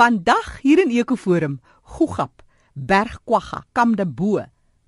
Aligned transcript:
Vandag 0.00 0.62
hier 0.62 0.78
in 0.80 0.88
Ekoforum, 0.96 1.58
Gugap, 1.84 2.40
Bergkwagga, 2.72 3.66
Kamdebo, 3.74 4.46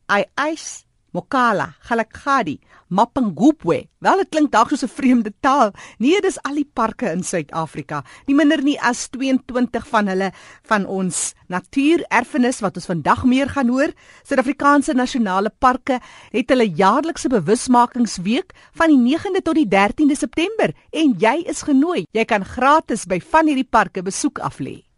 Aiais, 0.08 0.87
Mokala, 1.12 1.75
Galakgadi, 1.85 2.54
Mapungubwe. 2.89 3.91
Wel 4.01 4.23
dit 4.23 4.31
klink 4.33 4.53
dalk 4.53 4.71
soos 4.71 4.85
'n 4.85 4.89
vreemde 4.89 5.33
taal. 5.41 5.73
Nee, 5.99 6.21
dis 6.21 6.41
al 6.43 6.55
die 6.55 6.71
parke 6.73 7.11
in 7.13 7.23
Suid-Afrika. 7.23 8.03
Nie 8.27 8.35
minder 8.35 8.62
nie 8.62 8.80
as 8.80 9.09
22 9.11 9.87
van 9.87 10.07
hulle 10.07 10.33
van 10.62 10.87
ons 10.87 11.35
natuurerfenis 11.49 12.61
wat 12.61 12.77
ons 12.77 12.87
vandag 12.87 13.25
meer 13.25 13.49
gaan 13.49 13.69
hoor. 13.69 13.93
Suid-Afrikaanse 14.23 14.95
nasionale 14.95 15.51
parke 15.59 16.01
het 16.31 16.49
hulle 16.49 16.73
jaarlikse 16.73 17.29
bewusmakingsweek 17.29 18.53
van 18.73 18.89
die 18.89 19.17
9de 19.17 19.43
tot 19.43 19.55
die 19.55 19.69
13de 19.69 20.17
September 20.17 20.73
en 20.91 21.15
jy 21.19 21.45
is 21.47 21.63
genooi. 21.63 22.07
Jy 22.13 22.25
kan 22.25 22.45
gratis 22.45 23.05
by 23.05 23.21
van 23.21 23.47
hierdie 23.47 23.69
parke 23.71 24.03
besoek 24.03 24.39
aflê. 24.39 24.92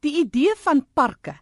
Die 0.00 0.16
idee 0.16 0.54
van 0.56 0.86
parke 0.96 1.34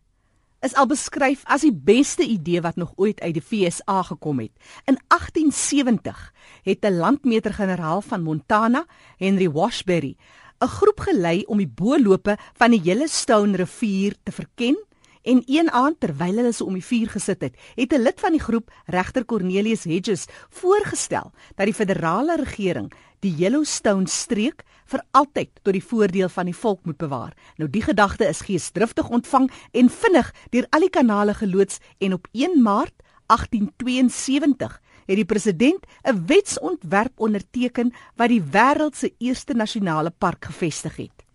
is 0.66 0.72
al 0.74 0.88
beskryf 0.90 1.44
as 1.46 1.62
die 1.62 1.70
beste 1.72 2.24
idee 2.26 2.58
wat 2.64 2.74
nog 2.80 2.90
ooit 2.98 3.20
uit 3.22 3.36
die 3.36 3.42
FSA 3.42 4.02
gekom 4.08 4.40
het. 4.42 4.50
In 4.90 4.98
1870 5.06 6.32
het 6.66 6.84
'n 6.84 6.98
landmeter-generaal 6.98 8.02
van 8.02 8.22
Montana, 8.22 8.86
Henry 9.16 9.50
Washbury, 9.50 10.16
'n 10.60 10.66
groep 10.66 11.00
gelei 11.00 11.44
om 11.46 11.58
die 11.58 11.70
boorlope 11.70 12.36
van 12.54 12.70
die 12.70 12.80
Yellowstone 12.80 13.56
rivier 13.56 14.16
te 14.22 14.32
verken 14.32 14.87
en 15.28 15.42
een 15.46 15.68
aand 15.70 16.00
terwyl 16.00 16.40
hulle 16.40 16.52
so 16.56 16.64
om 16.64 16.76
die 16.78 16.84
vuur 16.84 17.10
gesit 17.12 17.42
het, 17.44 17.56
het 17.76 17.92
'n 17.92 18.02
lid 18.02 18.20
van 18.20 18.32
die 18.32 18.40
groep, 18.40 18.70
regter 18.86 19.24
Cornelius 19.24 19.84
Hedges, 19.84 20.26
voorgestel 20.48 21.32
dat 21.56 21.66
die 21.66 21.74
federale 21.74 22.36
regering 22.36 22.92
die 23.20 23.34
Yellowstone 23.34 24.08
streek 24.08 24.64
vir 24.86 25.02
altyd 25.10 25.50
tot 25.62 25.72
die 25.72 25.84
voordeel 25.84 26.28
van 26.28 26.44
die 26.44 26.56
volk 26.56 26.84
moet 26.84 26.96
bewaar. 26.96 27.34
Nou 27.56 27.70
die 27.70 27.82
gedagte 27.82 28.28
is 28.28 28.40
geesdriftig 28.40 29.08
ontvang 29.08 29.50
en 29.72 29.90
vinnig 29.90 30.32
deur 30.50 30.66
al 30.70 30.80
die 30.80 30.90
kanale 30.90 31.34
geloods 31.34 31.78
en 31.98 32.12
op 32.12 32.28
1 32.32 32.62
Maart 32.62 32.94
1872 33.26 34.80
het 35.06 35.16
die 35.16 35.24
president 35.24 35.84
'n 36.04 36.26
wetsontwerp 36.26 37.20
onderteken 37.20 37.92
wat 38.16 38.28
die 38.28 38.42
wêreld 38.42 38.96
se 38.96 39.14
eerste 39.18 39.54
nasionale 39.54 40.10
park 40.10 40.44
gevestig 40.44 40.96
het. 40.96 41.27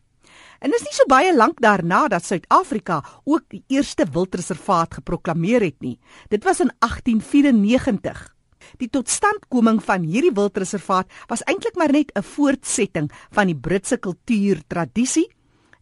En 0.64 0.72
dis 0.72 0.84
nie 0.86 0.94
so 0.96 1.04
baie 1.12 1.32
lank 1.36 1.58
daarna 1.60 2.06
dat 2.08 2.24
Suid-Afrika 2.24 3.02
ook 3.28 3.50
die 3.52 3.64
eerste 3.68 4.06
wildreservaat 4.08 5.02
geproklaameer 5.02 5.66
het 5.66 5.82
nie. 5.84 5.98
Dit 6.32 6.46
was 6.48 6.62
in 6.64 6.72
1894. 6.80 8.22
Die 8.80 8.88
totstandkoming 8.88 9.82
van 9.84 10.06
hierdie 10.08 10.32
wildreservaat 10.32 11.10
was 11.28 11.44
eintlik 11.52 11.76
maar 11.76 11.92
net 11.92 12.14
'n 12.16 12.24
voortsetting 12.24 13.12
van 13.32 13.48
die 13.48 13.60
Britse 13.60 13.98
kultuurtradisie 13.98 15.28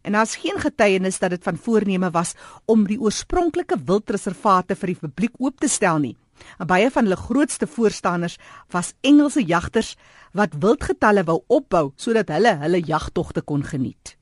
en 0.02 0.12
daar's 0.12 0.36
geen 0.36 0.58
getuienis 0.58 1.18
dat 1.18 1.30
dit 1.30 1.42
van 1.42 1.56
voorneme 1.56 2.10
was 2.10 2.34
om 2.66 2.86
die 2.86 2.98
oorspronklike 2.98 3.78
wildreservate 3.84 4.74
vir 4.74 4.86
die 4.86 5.00
publiek 5.00 5.34
oop 5.38 5.60
te 5.60 5.68
stel 5.68 5.98
nie. 5.98 6.16
En 6.58 6.66
baie 6.66 6.90
van 6.90 7.04
hulle 7.04 7.16
grootste 7.16 7.66
voorstanders 7.66 8.36
was 8.70 8.94
Engelse 9.00 9.44
jagters 9.44 9.96
wat 10.32 10.58
wildgetalle 10.58 11.24
wou 11.24 11.44
opbou 11.46 11.92
sodat 11.96 12.28
hulle 12.28 12.56
hulle 12.58 12.80
jagtogte 12.80 13.42
kon 13.42 13.62
geniet. 13.62 14.16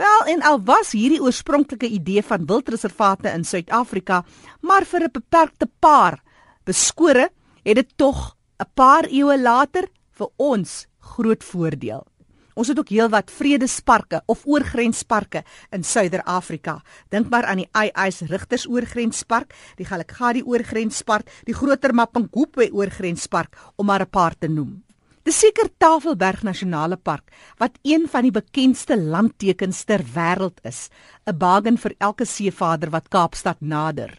Wel 0.00 0.22
en 0.32 0.40
al 0.48 0.62
was 0.64 0.94
hierdie 0.96 1.20
oorspronklike 1.20 1.88
idee 1.92 2.22
van 2.24 2.46
wildreservate 2.48 3.28
in 3.36 3.42
Suid-Afrika 3.44 4.22
maar 4.64 4.86
vir 4.88 5.02
'n 5.04 5.12
beperkte 5.12 5.68
paar 5.78 6.22
beskore 6.64 7.28
het 7.64 7.76
dit 7.76 7.90
tog 7.96 8.36
'n 8.58 8.70
paar 8.74 9.04
eeue 9.04 9.36
later 9.36 9.88
vir 10.16 10.28
ons 10.36 10.86
groot 10.98 11.44
voordeel. 11.44 12.06
Ons 12.54 12.68
het 12.68 12.78
ook 12.78 12.88
heelwat 12.88 13.30
vredesparke 13.30 14.22
of 14.26 14.46
oorgrensparke 14.46 15.44
in 15.70 15.84
Suider-Afrika. 15.84 16.82
Dink 17.08 17.28
maar 17.28 17.44
aan 17.44 17.56
die 17.56 17.68
Ai-Ais 17.72 18.20
Rigters 18.20 18.68
Oorgrenspark, 18.68 19.54
die 19.76 19.84
Galagadi 19.84 20.42
Oorgrenspark, 20.42 21.30
die 21.44 21.54
Groter 21.54 21.94
Mapungubwe 21.94 22.72
Oorgrenspark 22.72 23.56
om 23.76 23.86
maar 23.86 24.00
'n 24.00 24.10
paar 24.10 24.34
te 24.38 24.48
noem. 24.48 24.82
Dis 25.20 25.36
seker 25.36 25.68
Tafelberg 25.76 26.40
Nasionale 26.48 26.96
Park 26.96 27.28
wat 27.60 27.74
een 27.84 28.06
van 28.08 28.24
die 28.24 28.32
bekendste 28.32 28.96
landtekens 28.96 29.82
ter 29.84 30.00
wêreld 30.14 30.62
is, 30.64 30.88
'n 31.28 31.36
bargain 31.36 31.76
vir 31.76 31.94
elke 31.98 32.24
seevader 32.24 32.90
wat 32.90 33.08
Kaapstad 33.08 33.60
nader. 33.60 34.16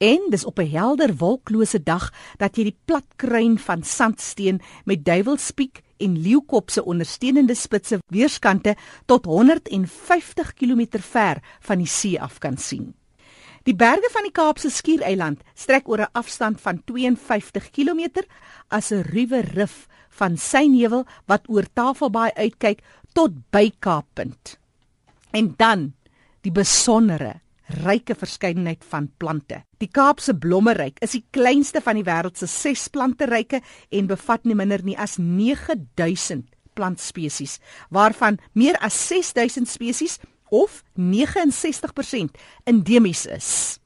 En 0.00 0.30
dis 0.30 0.44
op 0.44 0.58
'n 0.58 0.70
helder 0.70 1.16
wolklose 1.16 1.82
dag 1.82 2.12
dat 2.38 2.56
jy 2.56 2.64
die 2.64 2.78
plat 2.84 3.04
kruin 3.16 3.58
van 3.58 3.82
sandsteen 3.82 4.60
met 4.84 5.04
duiwelspiek 5.04 5.82
en 5.98 6.22
leeukop 6.22 6.70
se 6.70 6.84
ondersteunende 6.84 7.54
spitse 7.54 7.98
weerskante 8.06 8.76
tot 9.06 9.24
150 9.24 10.54
km 10.54 10.98
ver 11.00 11.42
van 11.60 11.78
die 11.78 11.86
see 11.86 12.20
af 12.20 12.38
kan 12.38 12.56
sien. 12.56 12.94
Die 13.68 13.76
berge 13.76 14.08
van 14.14 14.24
die 14.24 14.32
Kaapse 14.32 14.70
Skiereiland 14.72 15.42
strek 15.52 15.90
oor 15.92 16.00
'n 16.00 16.14
afstand 16.16 16.60
van 16.60 16.78
52 16.88 17.68
km 17.70 18.24
as 18.72 18.92
'n 18.92 19.04
ruwe 19.12 19.40
rif 19.40 19.86
van 20.08 20.38
synevel 20.38 21.04
wat 21.26 21.44
oor 21.48 21.66
Tafelbaai 21.74 22.32
uitkyk 22.32 22.80
tot 23.12 23.32
by 23.50 23.70
Kaappunt. 23.78 24.58
En 25.32 25.54
dan 25.58 25.92
die 26.40 26.52
besondere 26.52 27.40
ryke 27.84 28.14
verskeidenheid 28.14 28.84
van 28.88 29.12
plante. 29.18 29.64
Die 29.78 29.90
Kaapse 29.92 30.34
blommeryk 30.34 30.96
is 31.00 31.10
die 31.10 31.26
kleinste 31.30 31.80
van 31.80 31.94
die 31.94 32.08
wêreld 32.08 32.38
se 32.38 32.46
6 32.46 32.88
planteryke 32.88 33.60
en 33.90 34.06
bevat 34.06 34.44
nie 34.44 34.54
minder 34.54 34.82
nie 34.82 34.96
as 34.98 35.18
9000 35.18 36.46
plantspesies, 36.72 37.58
waarvan 37.90 38.38
meer 38.54 38.78
as 38.78 39.08
6000 39.08 39.68
spesies 39.68 40.18
of 40.50 40.82
69% 40.96 42.40
endemies 42.64 43.26
is. 43.26 43.78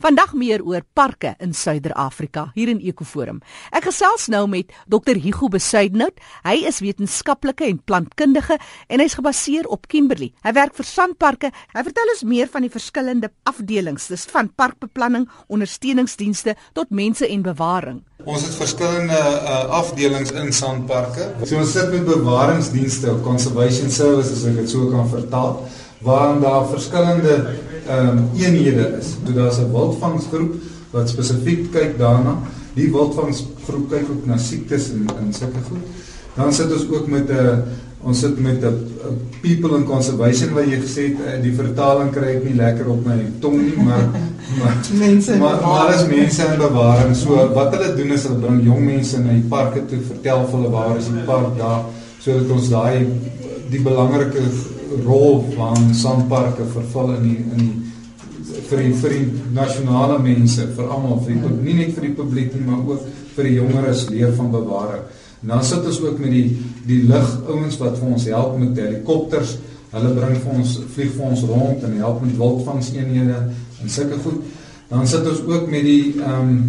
Vandag 0.00 0.30
meer 0.32 0.62
oor 0.64 0.80
parke 0.96 1.34
in 1.44 1.50
Suider-Afrika 1.52 2.46
hier 2.54 2.70
in 2.72 2.78
Ekoforum. 2.80 3.42
Ek 3.68 3.84
gesels 3.84 4.30
nou 4.32 4.46
met 4.48 4.70
Dr 4.88 5.18
Hugo 5.20 5.50
Besuidnout. 5.52 6.16
Hy 6.46 6.54
is 6.70 6.78
wetenskaplike 6.80 7.66
en 7.68 7.82
plantkundige 7.84 8.56
en 8.88 9.02
hy's 9.04 9.18
gebaseer 9.18 9.68
op 9.68 9.84
Kimberley. 9.92 10.30
Hy 10.40 10.54
werk 10.56 10.72
vir 10.78 10.88
Sanparke. 10.88 11.50
Hy 11.74 11.82
vertel 11.84 12.14
ons 12.14 12.24
meer 12.32 12.48
van 12.48 12.64
die 12.64 12.72
verskillende 12.72 13.28
afdelings, 13.44 14.08
dis 14.08 14.24
van 14.32 14.48
parkbeplanning, 14.56 15.28
ondersteuningsdienste 15.52 16.56
tot 16.72 16.96
mense 16.96 17.28
en 17.28 17.44
bewaring. 17.44 18.00
Ons 18.24 18.48
het 18.48 18.56
verskillende 18.56 19.20
uh, 19.20 19.60
afdelings 19.82 20.32
in 20.32 20.48
Sanparke. 20.56 21.28
So 21.44 21.60
ons 21.60 21.76
sit 21.76 21.92
met 21.92 22.08
bewaringsdienste, 22.08 23.18
conservation 23.28 23.92
services 23.92 24.40
as 24.40 24.48
ek 24.48 24.62
dit 24.62 24.72
so 24.72 24.88
kan 24.96 25.12
vertaal, 25.12 25.60
waar 26.02 26.40
daar 26.40 26.66
verskillende 26.68 27.46
ehm 27.86 28.08
um, 28.08 28.30
eenhede 28.36 28.96
is. 29.00 29.16
So 29.26 29.32
daar's 29.32 29.58
'n 29.58 29.72
wildvangsgroep 29.72 30.54
wat 30.90 31.08
spesifiek 31.08 31.72
kyk 31.72 31.98
daarna. 31.98 32.38
Die 32.74 32.90
wildvangsgroep 32.92 33.90
kyk 33.90 34.06
ook 34.10 34.26
na 34.26 34.36
siektes 34.36 34.90
en 34.90 35.06
en 35.18 35.32
sulke 35.32 35.62
goed. 35.68 35.84
Dan 36.34 36.52
sit 36.52 36.72
ons 36.72 36.88
ook 36.90 37.06
met 37.06 37.30
'n 37.30 37.62
ons 38.02 38.18
sit 38.18 38.38
met 38.38 38.64
'n 38.64 38.76
people 39.40 39.76
in 39.76 39.84
conservation 39.84 40.54
wat 40.54 40.64
jy 40.64 40.80
gesê 40.80 41.02
het 41.08 41.18
eh, 41.26 41.42
die 41.42 41.52
vertaling 41.52 42.10
kry 42.10 42.36
ek 42.36 42.44
nie 42.44 42.54
lekker 42.54 42.88
op 42.88 43.04
my 43.06 43.18
tong 43.40 43.60
nie, 43.60 43.84
maar 43.84 44.08
maar 44.58 44.76
mense 44.92 45.36
maar, 45.36 45.60
maar 45.60 45.94
as 45.94 46.06
mense 46.06 46.42
in 46.42 46.58
bewaring. 46.58 47.16
So 47.16 47.52
wat 47.54 47.74
hulle 47.74 47.94
doen 47.94 48.12
is 48.12 48.22
hulle 48.22 48.38
bring 48.38 48.64
jong 48.64 48.84
mense 48.84 49.18
na 49.18 49.32
die 49.32 49.48
parke 49.48 49.86
toe, 49.86 49.98
vertel 50.08 50.46
vir 50.46 50.58
hulle 50.58 50.70
waar 50.70 50.96
is 50.96 51.06
die 51.06 51.24
park 51.26 51.58
daar 51.58 51.84
sodat 52.20 52.50
ons 52.50 52.68
daai 52.68 53.06
die 53.70 53.80
belangrike 53.80 54.42
rol 55.04 55.44
van 55.54 55.94
sandparke 55.94 56.66
vervul 56.72 57.14
in 57.18 57.22
die, 57.28 57.38
in 57.38 57.64
die 57.64 57.90
vir 58.70 58.82
die, 58.84 58.92
vir 59.02 59.14
die 59.14 59.24
nasionale 59.54 60.18
mense, 60.22 60.66
vir 60.76 60.90
almal, 60.90 61.20
vir 61.24 61.38
die, 61.38 61.54
nie 61.64 61.76
net 61.80 61.94
vir 61.96 62.08
die 62.08 62.14
publiek 62.18 62.54
nie, 62.54 62.66
maar 62.66 62.84
ook 62.86 63.08
vir 63.36 63.48
die 63.48 63.56
jongeres 63.56 64.04
leer 64.10 64.32
van 64.36 64.50
bewaring. 64.54 65.02
En 65.40 65.54
dan 65.54 65.64
sit 65.64 65.86
ons 65.88 66.00
ook 66.04 66.18
met 66.20 66.34
die 66.34 66.46
die 66.86 67.02
lig 67.08 67.28
ouens 67.48 67.78
wat 67.80 67.98
vir 68.00 68.12
ons 68.12 68.26
help 68.28 68.56
met 68.60 68.78
helikopters. 68.78 69.56
Hulle 69.90 70.10
bring 70.16 70.36
vir 70.42 70.56
ons 70.58 70.74
vlieg 70.94 71.14
vir 71.16 71.28
ons 71.30 71.44
rond 71.48 71.84
en 71.86 72.00
help 72.02 72.24
met 72.24 72.36
wildvangseenhede 72.38 73.38
en 73.82 73.94
sulke 73.94 74.18
goed. 74.24 74.42
Dan 74.90 75.06
sit 75.08 75.26
ons 75.30 75.40
ook 75.46 75.70
met 75.70 75.86
die 75.86 76.02
ehm 76.18 76.50
um, 76.50 76.60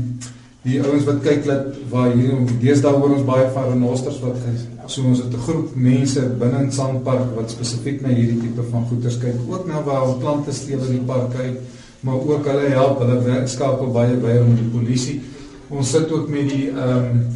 die 0.62 0.78
ouens 0.84 1.08
wat 1.08 1.24
kyk 1.26 1.46
dat 1.48 1.78
waar 1.90 2.12
hier 2.14 2.38
deesdae 2.62 2.94
hoor 2.94 3.16
ons 3.16 3.26
baie 3.26 3.48
van 3.54 3.72
renosters 3.72 4.20
wat 4.22 4.38
so 4.86 5.08
ons 5.10 5.24
het 5.24 5.34
'n 5.34 5.46
groep 5.48 5.76
mense 5.76 6.22
binne 6.42 6.60
in 6.64 6.72
Sandpark 6.72 7.34
wat 7.36 7.50
spesifiek 7.50 8.02
na 8.02 8.10
hierdie 8.10 8.42
tipe 8.42 8.64
van 8.70 8.86
goeders 8.90 9.18
kyk. 9.18 9.38
Ook 9.50 9.66
na 9.68 9.82
waar 9.84 10.18
plante 10.20 10.54
steel 10.54 10.80
in 10.86 11.00
die 11.00 11.06
park 11.06 11.34
uit 11.36 11.58
maar 12.02 12.16
ook 12.16 12.46
hulle 12.46 12.70
help 12.70 13.00
hulle 13.00 13.48
skakel 13.48 13.92
baie 13.94 14.16
by 14.16 14.40
met 14.48 14.58
die 14.58 14.72
polisie. 14.74 15.22
Ons 15.70 15.90
sit 15.90 16.12
ook 16.12 16.30
met 16.30 16.50
die 16.50 16.70
ehm 16.70 16.98
um, 16.98 17.28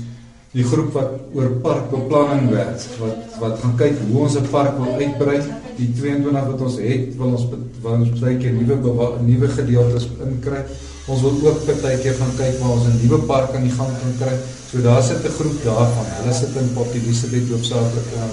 die 0.56 0.64
groep 0.64 0.94
wat 0.94 1.12
oor 1.34 1.50
parkbeplanning 1.62 2.50
werk 2.50 2.80
wat 3.00 3.40
wat 3.40 3.60
gaan 3.60 3.76
kyk 3.78 3.98
hoe 4.08 4.22
ons 4.22 4.38
'n 4.38 4.50
park 4.52 4.78
wil 4.78 4.94
uitbrei. 4.94 5.42
Die 5.78 5.92
22 5.94 6.46
wat 6.52 6.62
ons 6.62 6.78
het 6.78 7.18
wil 7.18 7.28
ons 7.28 7.48
wil 7.82 7.92
ons 7.92 8.20
baie 8.20 8.38
keer 8.38 8.54
nuwe 8.54 8.78
nuwe 9.26 9.48
gedeeltes 9.48 10.08
inkry 10.26 10.64
Ons 11.08 11.22
wil 11.22 11.36
ook 11.46 11.66
partykeer 11.66 12.16
gaan 12.20 12.36
kyk 12.38 12.60
waar 12.62 12.76
ons 12.78 12.88
'n 12.90 13.00
nuwe 13.02 13.20
park 13.30 13.56
aan 13.56 13.68
die 13.68 13.78
gang 13.78 13.92
kan 14.02 14.14
kry. 14.22 14.36
So 14.70 14.82
daar 14.82 15.04
sit 15.04 15.26
'n 15.26 15.36
groep 15.40 15.58
daarvan. 15.64 16.08
Hulle 16.20 16.34
sit 16.34 16.56
in 16.62 16.74
Port 16.74 16.94
Elizabeth 16.94 17.50
hoofsaaklik 17.52 18.10
uh, 18.16 18.30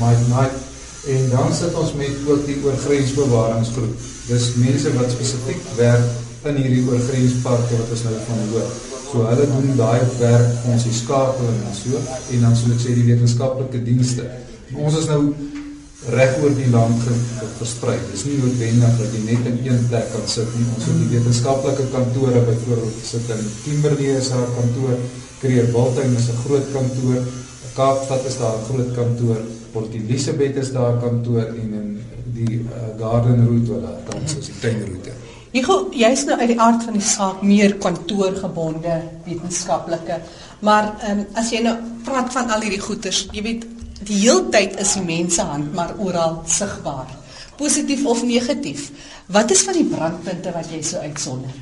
Mike 0.00 0.26
Night 0.34 0.58
En 1.06 1.30
dan 1.30 1.54
sit 1.54 1.74
ons 1.74 1.92
met 1.96 2.16
ook 2.28 2.46
die 2.46 2.58
oorgrensbewaringsgroep. 2.64 3.94
Dis 4.28 4.50
mense 4.60 4.92
wat 4.98 5.12
spesifiek 5.14 5.62
werk 5.76 6.10
in 6.44 6.58
hierdie 6.60 6.82
oorgrensparke 6.88 7.78
wat 7.78 7.94
ons 7.94 8.02
nou 8.04 8.18
van 8.26 8.42
hoor. 8.50 8.74
So 9.10 9.24
hulle 9.24 9.46
doen 9.48 9.78
daai 9.78 10.04
werk 10.20 10.66
ons 10.68 10.84
die 10.84 10.94
skakeling 10.94 11.62
en 11.70 11.78
so 11.78 12.02
en 12.36 12.44
dan 12.44 12.56
soos 12.56 12.76
ek 12.76 12.82
sê 12.84 12.98
die 12.98 13.06
wetenskaplike 13.08 13.80
dienste. 13.86 14.28
Ons 14.76 15.00
is 15.00 15.08
nou 15.08 15.22
reg 16.08 16.38
oor 16.40 16.54
die 16.56 16.70
land 16.72 17.02
versprei. 17.58 17.98
Dis 18.10 18.24
nie 18.24 18.38
noodwendig 18.40 18.96
dat 19.02 19.12
jy 19.12 19.20
net 19.26 19.48
in 19.50 19.58
een 19.66 19.82
plek 19.90 20.08
kan 20.14 20.24
sit 20.26 20.48
nie. 20.56 20.64
Ons 20.74 20.86
het 20.88 20.96
die 20.96 21.10
wetenskaplike 21.12 21.88
kantore 21.92 22.40
byvoorbeeld 22.46 23.04
sit 23.04 23.28
in 23.34 23.42
Kimberley 23.64 24.16
is 24.16 24.30
daar 24.32 24.48
'n 24.48 24.54
kantoor, 24.56 24.96
Creer 25.40 25.68
Wildtuin 25.72 26.16
is 26.16 26.28
'n 26.28 26.40
groot 26.44 26.66
kantoor, 26.72 27.18
Kaapstad 27.74 28.24
is 28.24 28.38
daar 28.38 28.56
'n 28.56 28.64
groot 28.64 28.94
kantoor, 28.94 29.40
Port 29.72 29.94
Elizabeth 29.94 30.56
is 30.56 30.72
daar 30.72 30.94
'n 30.94 31.00
kantoor 31.00 31.44
en 31.44 31.72
in 31.72 32.02
die 32.34 32.60
uh, 32.60 32.96
Garden 32.98 33.46
Route 33.46 33.72
waar 33.72 33.80
daar 33.80 34.02
tans 34.08 34.36
is 34.36 34.46
die 34.46 34.58
tuinroete. 34.60 35.12
Hugo, 35.50 35.88
jy's 35.90 36.24
nou 36.24 36.38
uit 36.38 36.52
die 36.52 36.60
aard 36.60 36.84
van 36.86 36.92
die 36.92 37.02
saak 37.02 37.42
meer 37.42 37.74
kantoorgebonde 37.82 39.02
wetenskaplike. 39.24 40.20
Maar 40.60 40.94
um, 41.10 41.24
as 41.34 41.50
jy 41.50 41.62
nou 41.64 41.74
praat 42.06 42.32
van 42.32 42.50
al 42.50 42.60
hierdie 42.60 42.80
goeters, 42.80 43.24
jy 43.32 43.42
weet 43.42 43.66
die 44.06 44.20
heeltyd 44.24 44.78
is 44.80 44.96
mense 45.04 45.42
hand 45.42 45.74
maar 45.74 45.94
oral 45.98 46.42
sigbaar. 46.46 47.08
Positief 47.56 48.04
of 48.08 48.22
negatief. 48.24 48.90
Wat 49.26 49.50
is 49.50 49.62
van 49.62 49.76
die 49.76 49.88
brandpunte 49.88 50.52
wat 50.52 50.70
jy 50.72 50.82
so 50.82 51.02
uitsonder? 51.04 51.52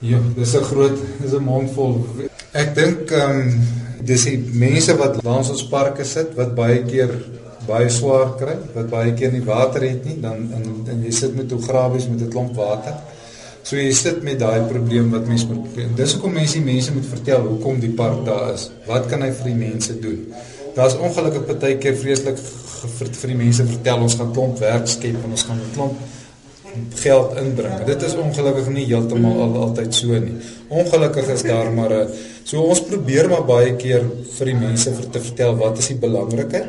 Ja, 0.00 0.18
dis 0.36 0.54
'n 0.56 0.64
groot, 0.64 0.98
dis 1.20 1.32
'n 1.32 1.44
mond 1.44 1.70
vol. 1.70 2.06
Ek 2.52 2.74
dink 2.74 3.10
ehm 3.10 3.40
um, 3.40 3.68
dis 4.04 4.24
die 4.24 4.38
mense 4.38 4.96
wat 4.96 5.22
langs 5.24 5.50
ons 5.50 5.68
parke 5.68 6.04
sit 6.04 6.34
wat 6.34 6.54
baie 6.54 6.84
keer 6.84 7.10
baie 7.66 7.88
swaar 7.88 8.36
kry, 8.40 8.56
wat 8.74 8.88
baie 8.90 9.12
keer 9.14 9.32
nie 9.32 9.44
water 9.44 9.82
het 9.82 10.04
nie, 10.04 10.16
dan 10.20 10.48
en, 10.56 10.64
en 10.88 11.02
jy 11.04 11.12
sit 11.14 11.36
met 11.36 11.50
hoe 11.50 11.62
grafies 11.62 12.08
met 12.08 12.20
'n 12.20 12.30
klomp 12.30 12.54
water. 12.56 12.94
So 13.70 13.78
jy 13.78 13.90
sit 13.94 14.24
met 14.26 14.40
daai 14.40 14.64
probleem 14.66 15.12
wat 15.14 15.28
mense 15.30 15.46
moet 15.46 15.60
probleem. 15.62 15.90
Dis 15.94 16.16
hoekom 16.16 16.32
mense 16.34 16.56
die 16.58 16.66
mense 16.66 16.90
moet 16.90 17.04
vertel 17.06 17.44
hoekom 17.44 17.76
die 17.78 17.92
park 17.94 18.24
daar 18.26 18.48
is. 18.50 18.64
Wat 18.88 19.04
kan 19.06 19.22
hy 19.22 19.28
vir 19.30 19.46
die 19.46 19.58
mense 19.60 19.94
doen? 20.02 20.24
Daar's 20.74 20.96
ongelukkig 20.98 21.44
baie 21.52 21.76
keer 21.78 21.94
vreeslik 22.00 22.40
vir, 22.40 23.12
vir 23.20 23.30
die 23.30 23.36
mense 23.38 23.66
vertel 23.68 24.02
ons 24.02 24.16
gaan 24.18 24.32
klomp 24.34 24.58
werk 24.58 24.90
skep 24.90 25.20
en 25.22 25.36
ons 25.36 25.44
gaan 25.46 25.60
'n 25.62 25.70
klomp 25.76 26.00
geld 26.98 27.36
inbring. 27.44 27.76
Dit 27.86 28.02
is 28.02 28.16
ongelukkig 28.18 28.72
nie 28.74 28.86
heeltemal 28.86 29.38
al, 29.44 29.54
altyd 29.68 29.94
so 29.94 30.18
nie. 30.18 30.34
Ongelukkig 30.68 31.30
is 31.36 31.42
daar 31.46 31.70
maar 31.70 31.94
'n 31.94 32.08
so 32.42 32.62
ons 32.62 32.82
probeer 32.82 33.28
maar 33.28 33.44
baie 33.44 33.76
keer 33.76 34.02
vir 34.38 34.46
die 34.46 34.58
mense 34.66 34.90
vir 34.90 35.10
te 35.10 35.20
vertel 35.20 35.54
wat 35.56 35.78
is 35.78 35.86
die 35.86 36.00
belangrikheid. 36.06 36.66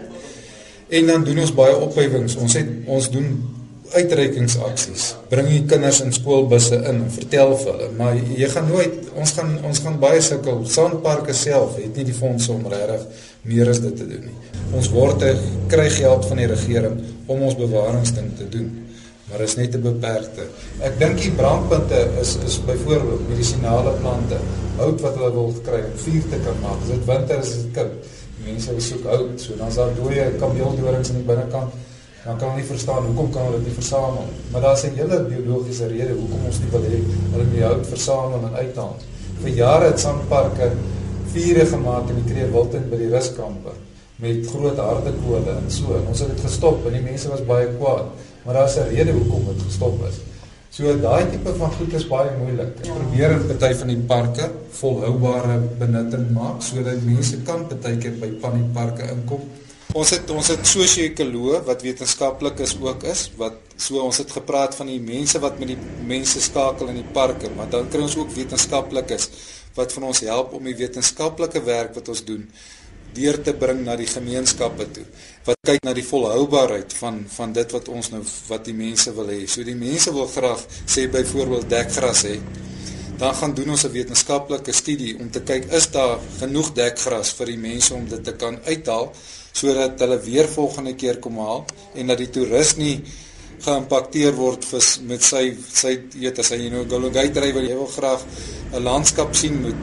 En 0.90 1.08
dan 1.08 1.24
doen 1.24 1.40
ons 1.40 1.54
baie 1.54 1.76
opwywings. 1.78 2.36
Ons 2.36 2.54
het 2.54 2.68
ons 2.86 3.10
doen 3.10 3.61
uitreikingsaksies. 3.94 5.08
Bring 5.30 5.50
die 5.50 5.64
kinders 5.70 6.02
in 6.06 6.14
skoolbusse 6.16 6.78
in 6.80 6.86
en 6.92 7.02
vertel 7.12 7.56
vir 7.64 7.72
hulle, 7.72 7.90
maar 7.98 8.16
jy 8.16 8.50
gaan 8.54 8.70
nooit 8.72 9.10
ons 9.16 9.34
gaan 9.38 9.58
ons 9.68 9.82
gaan 9.86 9.98
baie 10.02 10.22
sukkel. 10.22 10.64
Sandparke 10.66 11.34
self 11.34 11.76
het 11.82 11.96
nie 11.96 12.08
die 12.08 12.18
fondse 12.18 12.52
om 12.54 12.68
regtig 12.72 13.26
meer 13.50 13.70
as 13.70 13.82
dit 13.84 13.98
te 13.98 14.08
doen 14.08 14.30
nie. 14.30 14.38
Ons 14.78 14.92
word 14.94 15.26
kry 15.72 15.90
geld 15.90 16.30
van 16.30 16.40
die 16.40 16.48
regering 16.48 17.02
om 17.28 17.44
ons 17.48 17.60
bewaringsding 17.60 18.32
te 18.38 18.48
doen 18.52 18.72
maar 19.32 19.40
is 19.40 19.56
net 19.56 19.76
'n 19.76 19.82
beperkte. 19.82 20.44
Ek 20.80 21.00
dink 21.00 21.22
die 21.22 21.32
brandpunte 21.32 22.00
is 22.22 22.38
is 22.46 22.60
byvoorbeeld 22.66 23.30
medisinale 23.30 23.92
plante, 24.02 24.38
hout 24.78 25.02
wat 25.02 25.16
hulle 25.16 25.32
wil 25.32 25.54
kry 25.64 25.80
om 25.92 25.96
vuur 25.96 26.24
te 26.30 26.40
kan 26.46 26.58
maak. 26.62 26.82
As 26.82 26.88
dit 26.88 27.06
winter 27.06 27.40
is, 27.40 27.48
is 27.48 27.64
dit 27.64 27.72
koud. 27.72 27.94
Mense 28.44 28.80
soek 28.80 29.06
hout, 29.06 29.42
so 29.42 29.56
dan's 29.56 29.76
daar 29.76 29.96
dooie 29.96 30.32
kameeldorings 30.40 31.10
aan 31.10 31.16
die 31.16 31.26
binnekant. 31.26 31.72
Dan 32.26 32.38
kan 32.38 32.50
hulle 32.50 32.62
nie 32.62 32.70
verstaan 32.70 33.06
hoekom 33.06 33.32
kan 33.34 33.48
hulle 33.48 33.60
dit 33.60 33.68
nie 33.72 33.78
versamel 33.78 34.26
nie. 34.30 34.40
Maar 34.52 34.62
daar's 34.62 34.84
'n 34.86 34.96
hele 34.96 35.18
biologiese 35.34 35.88
rede 35.88 36.14
hoekom 36.14 36.46
ons 36.46 36.60
nie 36.60 36.72
wil 36.72 36.84
hê 36.92 36.98
hulle 37.32 37.46
moet 37.52 37.62
hout 37.62 37.88
versamel 37.88 38.40
en 38.48 38.56
uithaal. 38.56 38.96
Vir 39.42 39.50
jare 39.50 39.86
het 39.86 40.00
sandparke 40.00 40.72
vure 41.34 41.66
gemaak 41.66 42.10
in 42.10 42.16
die 42.24 42.34
Kreer 42.34 42.52
Wildtuin 42.52 42.90
by 42.90 42.98
die 42.98 43.10
ruskampe 43.10 43.74
met 44.16 44.48
groot 44.48 44.78
harde 44.78 45.14
kole 45.26 45.52
en 45.58 45.72
so. 45.72 46.02
Ons 46.08 46.20
het 46.20 46.30
dit 46.30 46.42
gestop 46.46 46.86
en 46.86 46.94
die 46.94 47.02
mense 47.02 47.30
was 47.30 47.46
baie 47.46 47.68
kwaad 47.78 48.06
maar 48.46 48.54
daar's 48.54 48.76
'n 48.76 48.90
rede 48.96 49.12
hoekom 49.12 49.46
dit 49.46 49.62
gestop 49.66 50.08
is. 50.08 50.16
So 50.70 51.00
daai 51.00 51.30
tipe 51.30 51.54
van 51.58 51.72
goed 51.72 51.94
is 51.94 52.08
baie 52.08 52.30
moeilik. 52.38 52.68
Ek 52.80 52.94
probeer 52.94 53.32
in 53.32 53.48
party 53.48 53.74
van 53.74 53.88
die 53.88 53.98
parke 53.98 54.52
volhoubare 54.70 55.60
benutting 55.80 56.32
maak 56.32 56.62
sodat 56.62 57.04
mense 57.06 57.38
kan 57.44 57.68
partykeer 57.68 58.14
by 58.20 58.30
van 58.42 58.54
die 58.54 58.70
parke 58.74 59.04
inkom. 59.04 59.42
Ons 59.92 60.14
het 60.14 60.30
ons 60.32 60.48
het 60.48 60.62
sosio-ekoloog 60.64 61.66
wat 61.68 61.82
wetenskaplik 61.84 62.62
is 62.64 62.78
ook 62.80 63.04
is 63.12 63.26
wat 63.40 63.58
so 63.76 64.00
ons 64.00 64.22
het 64.22 64.30
gepraat 64.32 64.76
van 64.78 64.88
die 64.88 65.02
mense 65.04 65.40
wat 65.44 65.58
met 65.60 65.74
die 65.74 66.06
mense 66.08 66.40
skakel 66.40 66.94
in 66.94 67.02
die 67.02 67.10
parke, 67.18 67.50
maar 67.58 67.68
dan 67.74 67.90
kry 67.92 68.00
ons 68.06 68.16
ook 68.16 68.32
wetenskaplikes 68.32 69.28
wat 69.76 69.92
van 69.92 70.06
ons 70.08 70.22
help 70.24 70.54
om 70.56 70.70
die 70.70 70.78
wetenskaplike 70.80 71.64
werk 71.68 71.92
wat 71.98 72.08
ons 72.14 72.24
doen 72.24 72.46
deur 73.18 73.42
te 73.44 73.52
bring 73.52 73.82
na 73.84 73.98
die 74.00 74.08
gemeenskappe 74.08 74.88
toe. 74.96 75.04
Wat 75.50 75.60
kyk 75.68 75.84
na 75.84 75.92
die 75.98 76.08
volhoubaarheid 76.08 76.96
van 77.02 77.20
van 77.36 77.52
dit 77.60 77.76
wat 77.76 77.92
ons 77.92 78.14
nou 78.14 78.24
wat 78.48 78.64
die 78.70 78.78
mense 78.78 79.12
wil 79.18 79.28
hê. 79.28 79.42
So 79.44 79.68
die 79.68 79.76
mense 79.76 80.16
wil 80.16 80.32
graag 80.32 80.64
sê 80.86 81.10
byvoorbeeld 81.12 81.68
dekgras 81.68 82.24
hê. 82.30 82.38
Dan 83.20 83.36
gaan 83.36 83.54
doen 83.60 83.76
ons 83.76 83.84
'n 83.84 83.92
wetenskaplike 83.92 84.72
studie 84.72 85.20
om 85.20 85.30
te 85.30 85.44
kyk 85.44 85.68
is 85.76 85.92
daar 85.92 86.18
genoeg 86.40 86.72
dekgras 86.80 87.36
vir 87.36 87.46
die 87.54 87.62
mense 87.68 87.94
om 87.94 88.08
dit 88.08 88.24
te 88.24 88.34
kan 88.40 88.56
uithaal 88.64 89.12
sodat 89.52 90.00
hulle 90.00 90.20
weer 90.20 90.48
volgende 90.48 90.96
keer 90.96 91.20
kom 91.20 91.38
haal 91.38 91.66
en 91.96 92.08
dat 92.08 92.18
die 92.18 92.30
toerist 92.30 92.78
nie 92.78 93.02
geïmpakteer 93.62 94.34
word 94.36 94.66
vir 94.66 94.86
met 95.10 95.22
sy 95.24 95.44
sy 95.82 95.98
weet 96.16 96.40
as 96.40 96.50
hy 96.56 96.70
nou 96.74 96.86
Golgate 96.90 97.52
wil 97.54 97.68
jy 97.68 97.76
wil 97.76 97.92
graag 97.98 98.24
'n 98.74 98.84
landskap 98.84 99.36
sien 99.36 99.62
met 99.62 99.76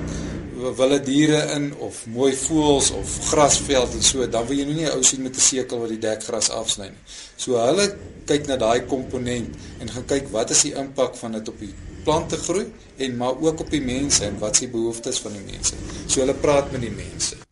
wilde 0.58 1.00
diere 1.00 1.40
in 1.54 1.70
of 1.86 2.00
mooi 2.10 2.32
voëls 2.36 2.90
of 2.90 3.18
grasveld 3.30 3.94
en 3.94 4.02
so, 4.02 4.26
dan 4.26 4.46
wil 4.46 4.58
jy 4.58 4.66
nie 4.66 4.86
'n 4.86 4.96
ou 4.96 5.02
sien 5.02 5.22
met 5.22 5.36
'n 5.36 5.40
sekel 5.40 5.78
wat 5.78 5.88
die 5.88 5.98
dekgras 5.98 6.50
afsny 6.50 6.88
nie. 6.88 7.02
So 7.36 7.56
hulle 7.56 7.94
kyk 8.26 8.46
na 8.46 8.56
daai 8.56 8.86
komponent 8.86 9.56
en 9.80 9.88
gaan 9.88 10.06
kyk 10.06 10.28
wat 10.30 10.50
is 10.50 10.62
die 10.62 10.74
impak 10.74 11.16
van 11.16 11.32
dit 11.32 11.48
op 11.48 11.58
die 11.58 11.74
plante 12.04 12.36
groei 12.36 12.66
en 12.96 13.16
maar 13.16 13.36
ook 13.40 13.60
op 13.60 13.70
die 13.70 13.80
mense 13.82 14.24
en 14.24 14.38
wat 14.38 14.52
is 14.52 14.60
die 14.60 14.68
behoeftes 14.68 15.18
van 15.20 15.32
die 15.32 15.52
mense. 15.52 15.74
So 16.06 16.20
hulle 16.20 16.34
praat 16.34 16.72
met 16.72 16.80
die 16.80 16.96
mense. 17.04 17.47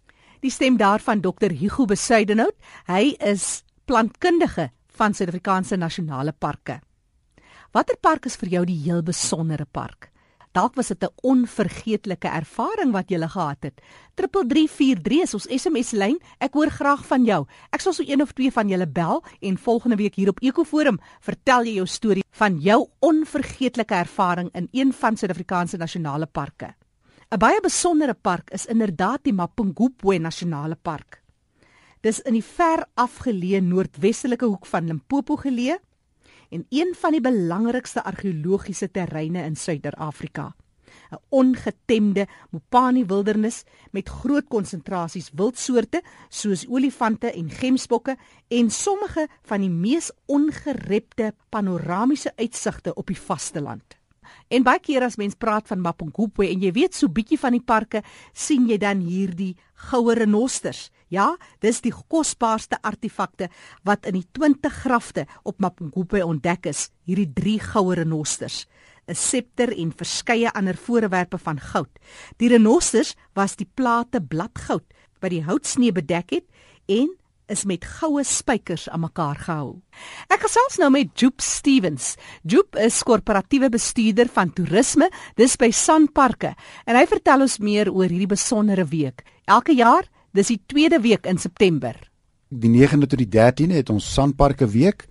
Die 0.47 0.53
stem 0.55 0.77
daarvan 0.79 1.25
Dr 1.25 1.51
Hugo 1.59 1.89
Besuidenhout. 1.91 2.55
Hy 2.87 3.17
is 3.19 3.65
plantkundige 3.91 4.69
van 4.95 5.11
Suid-Afrikaanse 5.11 5.75
Nasionale 5.75 6.31
Parke. 6.31 6.77
Watter 7.75 7.99
park 7.99 8.29
is 8.31 8.39
vir 8.39 8.53
jou 8.53 8.63
die 8.69 8.77
heel 8.85 9.03
besondere 9.03 9.67
park? 9.67 10.13
Dalk 10.55 10.79
was 10.79 10.93
dit 10.95 11.03
'n 11.03 11.11
onvergeetlike 11.27 12.29
ervaring 12.29 12.93
wat 12.93 13.11
jy 13.11 13.19
gehad 13.27 13.59
het. 13.61 13.83
3343 14.15 15.23
is 15.23 15.35
ons 15.35 15.51
SMS 15.51 15.91
lyn. 15.91 16.19
Ek 16.39 16.55
hoor 16.55 16.71
graag 16.71 17.05
van 17.07 17.25
jou. 17.25 17.45
Ek 17.73 17.81
sal 17.81 17.93
so 17.93 18.05
een 18.07 18.23
of 18.23 18.33
twee 18.33 18.53
van 18.53 18.69
julle 18.69 18.87
bel 18.87 19.25
en 19.41 19.59
volgende 19.59 19.97
week 19.97 20.15
hier 20.15 20.29
op 20.29 20.41
Ekoforum 20.41 21.01
vertel 21.21 21.65
jy 21.65 21.75
jou 21.75 21.87
storie 21.87 22.25
van 22.31 22.61
jou 22.61 22.89
onvergeetlike 23.01 23.95
ervaring 23.95 24.49
in 24.55 24.69
een 24.73 24.93
van 24.93 25.17
Suid-Afrikaanse 25.17 25.77
nasionale 25.77 26.27
parke. 26.27 26.77
'n 27.27 27.41
Baie 27.43 27.59
besondere 27.61 28.15
park 28.15 28.53
is 28.55 28.69
inderdaad 28.71 29.25
die 29.27 29.33
Mapungubwe 29.35 30.19
Nasionale 30.19 30.77
Park. 30.77 31.25
Dis 32.01 32.21
in 32.23 32.37
die 32.39 32.45
ver 32.45 32.85
afgeleë 32.95 33.65
noordwestelike 33.67 34.47
hoek 34.47 34.69
van 34.71 34.87
Limpopo 34.87 35.35
geleë 35.41 35.75
en 36.55 36.63
een 36.71 36.95
van 36.95 37.17
die 37.17 37.21
belangrikste 37.21 38.05
argeologiese 38.07 38.91
terreine 38.95 39.43
in 39.43 39.57
Suider-Afrika. 39.57 40.55
'n 41.11 41.19
Ongetemde 41.29 42.29
Mopani 42.51 43.05
wildernis 43.05 43.65
met 43.91 44.09
groot 44.09 44.47
konsentrasies 44.47 45.33
wildsoorte 45.35 46.03
soos 46.29 46.67
olifante 46.69 47.33
en 47.33 47.51
gemsbokke 47.51 48.17
en 48.49 48.71
sommige 48.71 49.29
van 49.43 49.61
die 49.61 49.71
mees 49.71 50.13
ongerepte 50.27 51.35
panoramiese 51.49 52.33
uitsigte 52.37 52.95
op 52.95 53.07
die 53.07 53.21
vasteland. 53.21 53.97
En 54.49 54.63
baie 54.63 54.79
keer 54.79 55.03
as 55.03 55.17
mens 55.19 55.35
praat 55.35 55.67
van 55.67 55.83
Mapungubwe 55.83 56.47
en 56.47 56.63
jy 56.63 56.71
weet 56.77 56.95
so 56.95 57.11
bietjie 57.11 57.39
van 57.41 57.57
die 57.57 57.65
parke, 57.65 58.03
sien 58.33 58.69
jy 58.71 58.79
dan 58.79 59.03
hierdie 59.03 59.57
goue 59.91 60.15
renosters. 60.15 60.91
Ja, 61.11 61.33
dis 61.63 61.81
die 61.83 61.93
kosbaarste 61.95 62.79
artefakte 62.83 63.49
wat 63.87 64.07
in 64.07 64.19
die 64.19 64.27
20 64.39 64.83
grafte 64.85 65.27
op 65.47 65.61
Mapungubwe 65.63 66.25
ontdek 66.27 66.67
is, 66.71 66.91
hierdie 67.07 67.31
drie 67.35 67.59
goue 67.63 67.95
renosters. 67.95 68.67
'n 69.07 69.15
Septer 69.15 69.71
en 69.71 69.93
verskeie 69.95 70.51
ander 70.51 70.77
voorwerpe 70.77 71.39
van 71.39 71.61
goud. 71.61 71.91
Die 72.39 72.49
renosters 72.49 73.15
was 73.35 73.55
die 73.57 73.69
plate 73.75 74.21
bladgoud 74.21 74.83
wat 75.21 75.31
die 75.31 75.45
houtsnee 75.47 75.93
bedek 75.93 76.31
het 76.31 76.47
en 76.87 77.15
is 77.53 77.65
met 77.69 77.85
goue 77.85 78.25
spykers 78.27 78.89
aan 78.89 79.05
mekaar 79.05 79.39
gehou. 79.47 79.77
Ek 80.33 80.43
gesels 80.47 80.79
nou 80.83 80.91
met 80.95 81.13
Joop 81.19 81.43
Stevens. 81.45 82.15
Joop 82.43 82.79
is 82.83 83.03
korporatiewe 83.07 83.71
bestuurder 83.73 84.31
van 84.33 84.53
toerisme, 84.55 85.09
dis 85.39 85.57
by 85.61 85.71
Sanparke, 85.75 86.55
en 86.87 86.99
hy 86.99 87.05
vertel 87.11 87.47
ons 87.47 87.59
meer 87.63 87.91
oor 87.93 88.11
hierdie 88.11 88.31
besondere 88.31 88.87
week. 88.91 89.25
Elke 89.47 89.77
jaar, 89.77 90.09
dis 90.35 90.53
die 90.53 90.61
tweede 90.67 91.01
week 91.03 91.27
in 91.27 91.39
September. 91.39 91.97
Die 92.51 92.71
9de 92.71 93.11
tot 93.11 93.23
die 93.23 93.31
13de 93.31 93.81
het 93.81 93.91
ons 93.91 94.07
Sanparke 94.07 94.69
week 94.71 95.07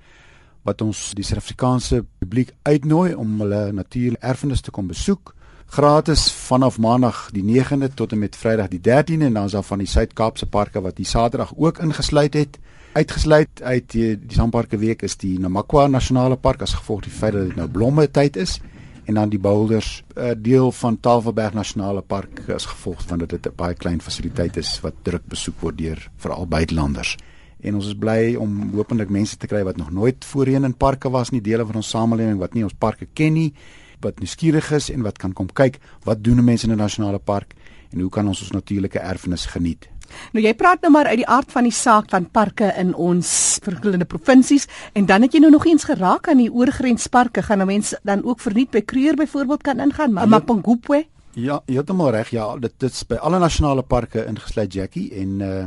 wat 0.66 0.82
ons 0.82 1.12
die 1.14 1.24
Suid-Afrikaanse 1.24 2.02
publiek 2.20 2.56
uitnooi 2.66 3.14
om 3.14 3.40
hulle 3.44 3.70
natuurlike 3.76 4.24
erfenis 4.26 4.64
te 4.66 4.74
kom 4.74 4.88
besoek 4.90 5.35
gratis 5.66 6.32
vanaf 6.32 6.78
maandag 6.80 7.30
die 7.34 7.44
9de 7.44 7.94
tot 7.94 8.12
en 8.12 8.20
met 8.20 8.36
vrydag 8.36 8.70
die 8.72 8.80
13de 8.80 9.28
en 9.28 9.34
dan 9.34 9.46
is 9.46 9.52
daar 9.52 9.64
van 9.64 9.82
die 9.82 9.88
Suid-Kaapse 9.88 10.46
parke 10.46 10.82
wat 10.82 10.96
die 10.96 11.06
Saterdag 11.06 11.54
ook 11.56 11.78
ingesluit 11.78 12.34
het. 12.34 12.60
Uitgesluit 12.94 13.62
uit 13.62 13.92
die, 13.92 14.20
die 14.20 14.38
Sanparke 14.38 14.78
week 14.78 15.02
is 15.02 15.18
die 15.18 15.40
Namakwa 15.40 15.88
Nasionale 15.88 16.38
Park 16.38 16.62
as 16.62 16.74
gevolg 16.74 17.04
die 17.04 17.12
feit 17.12 17.34
dat 17.34 17.50
dit 17.50 17.56
nou 17.60 17.68
blomme 17.68 18.08
tyd 18.12 18.38
is 18.38 18.60
en 19.06 19.20
dan 19.20 19.30
die 19.30 19.40
Boulders 19.40 20.04
uh, 20.18 20.32
deel 20.38 20.72
van 20.72 21.00
Tafelberg 21.00 21.54
Nasionale 21.54 22.02
Park 22.02 22.46
as 22.56 22.66
gevolg 22.66 23.04
van 23.06 23.20
dat 23.20 23.30
dit 23.30 23.48
'n 23.48 23.56
baie 23.56 23.76
klein 23.76 24.02
fasiliteit 24.02 24.58
is 24.58 24.80
wat 24.82 24.94
druk 25.04 25.26
besoek 25.28 25.60
word 25.60 25.78
deur 25.78 26.10
veral 26.18 26.48
buitelanders. 26.48 27.18
En 27.60 27.76
ons 27.76 27.88
is 27.88 27.98
bly 27.98 28.36
om 28.36 28.72
hopelik 28.74 29.10
mense 29.10 29.38
te 29.38 29.48
kry 29.48 29.64
wat 29.64 29.78
nog 29.78 29.92
nooit 29.92 30.26
voorheen 30.26 30.64
in 30.64 30.74
parke 30.74 31.10
was 31.10 31.30
nie, 31.30 31.42
dele 31.42 31.66
van 31.66 31.76
ons 31.76 31.90
samelewing 31.90 32.40
wat 32.40 32.54
nie 32.54 32.64
ons 32.64 32.74
parke 32.74 33.08
ken 33.14 33.34
nie 33.34 33.54
wat 34.06 34.22
nuuskierig 34.24 34.72
is 34.78 34.92
en 34.94 35.04
wat 35.06 35.18
kan 35.22 35.34
kom 35.34 35.50
kyk 35.52 35.82
wat 36.06 36.24
doen 36.24 36.44
mense 36.44 36.68
in 36.68 36.74
'n 36.74 36.78
nasionale 36.78 37.20
park 37.20 37.56
en 37.92 38.00
hoe 38.00 38.10
kan 38.10 38.28
ons 38.28 38.42
ons 38.42 38.52
natuurlike 38.52 39.00
erfenis 39.00 39.46
geniet. 39.46 39.90
Nou 40.36 40.44
jy 40.44 40.54
praat 40.58 40.84
nou 40.86 40.92
maar 40.94 41.10
uit 41.10 41.24
die 41.24 41.28
aard 41.32 41.52
van 41.52 41.64
die 41.68 41.74
saak 41.74 42.12
van 42.14 42.28
parke 42.30 42.68
in 42.78 42.94
ons 42.94 43.60
verskillende 43.66 44.06
provinsies 44.06 44.68
en 44.94 45.08
dan 45.10 45.26
het 45.26 45.34
jy 45.34 45.42
nou 45.44 45.52
nog 45.52 45.66
eens 45.66 45.88
geraak 45.88 46.30
aan 46.32 46.44
die 46.44 46.52
oorgrensparke 46.52 47.44
gaan 47.46 47.64
nou 47.64 47.70
mense 47.70 48.00
dan 48.04 48.24
ook 48.24 48.44
verniet 48.44 48.72
by 48.72 48.84
Kruger 48.86 49.16
byvoorbeeld 49.16 49.64
kan 49.64 49.80
ingaan 49.80 50.14
maar 50.14 50.24
ja, 50.24 50.30
Mapungubwe 50.30 51.06
Ja, 51.36 51.60
heeltemal 51.68 52.14
reg. 52.16 52.30
Ja, 52.32 52.54
dit 52.56 52.72
dit 52.80 52.92
is 52.92 53.04
by 53.04 53.18
alle 53.20 53.40
nasionale 53.40 53.84
parke 53.84 54.24
ingesluit 54.26 54.74
Jackie 54.74 55.12
en 55.14 55.42
uh 55.42 55.66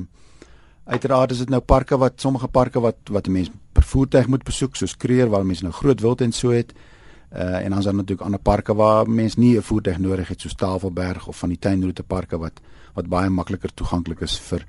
uiteraard 0.88 1.30
is 1.34 1.42
dit 1.42 1.50
nou 1.52 1.60
parke 1.60 1.98
wat 2.00 2.14
sommige 2.16 2.48
parke 2.48 2.80
wat 2.80 3.10
wat 3.12 3.26
'n 3.26 3.32
mens 3.32 3.50
per 3.72 3.82
voertuig 3.82 4.26
moet 4.26 4.44
besoek 4.44 4.76
soos 4.76 4.96
Kruger 4.96 5.28
waar 5.28 5.44
mense 5.46 5.62
nou 5.62 5.72
groot 5.72 6.00
wild 6.00 6.20
en 6.20 6.32
so 6.32 6.48
het. 6.50 6.72
Uh 6.72 6.97
en 7.30 7.70
dan 7.70 7.78
is 7.78 7.84
daar 7.84 7.94
natuurlik 7.94 8.24
ander 8.24 8.40
parke 8.40 8.74
waar 8.74 9.10
mense 9.10 9.38
nie 9.38 9.56
'n 9.56 9.62
voertuig 9.62 9.98
nodig 9.98 10.28
het 10.28 10.40
soos 10.40 10.54
Tafelberg 10.54 11.26
of 11.26 11.36
van 11.38 11.48
die 11.48 11.58
tuinroete 11.58 12.02
parke 12.02 12.38
wat 12.38 12.60
wat 12.94 13.08
baie 13.08 13.30
makliker 13.30 13.74
toeganklik 13.74 14.20
is 14.20 14.38
vir 14.38 14.64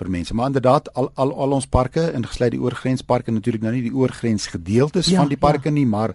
vir 0.00 0.10
mense. 0.10 0.34
Maar 0.34 0.46
inderdaad 0.46 0.94
al 0.94 1.10
al 1.14 1.32
al 1.34 1.56
ons 1.58 1.66
parke 1.66 2.12
ingesluit 2.12 2.50
die 2.50 2.60
oorgrensparke 2.60 3.30
natuurlik 3.30 3.62
nou 3.62 3.72
nie 3.74 3.82
die 3.82 3.94
oorgrens 3.94 4.46
gedeeltes 4.46 5.06
ja, 5.06 5.20
van 5.20 5.28
die 5.28 5.38
parke 5.38 5.68
ja. 5.68 5.74
nie, 5.74 5.86
maar 5.86 6.14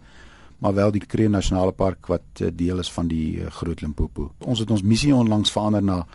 maar 0.59 0.73
wel 0.73 0.91
die 0.91 1.03
Kruger 1.03 1.29
Nasionale 1.29 1.71
Park 1.71 2.07
wat 2.07 2.41
uh, 2.41 2.49
deel 2.53 2.79
is 2.79 2.91
van 2.91 3.07
die 3.11 3.41
uh, 3.41 3.51
Groot 3.51 3.81
Limpopo. 3.81 4.31
Ons 4.39 4.59
het 4.63 4.71
ons 4.71 4.81
missie 4.81 5.13
onlangs 5.15 5.51
verander 5.51 5.83
na 5.83 6.05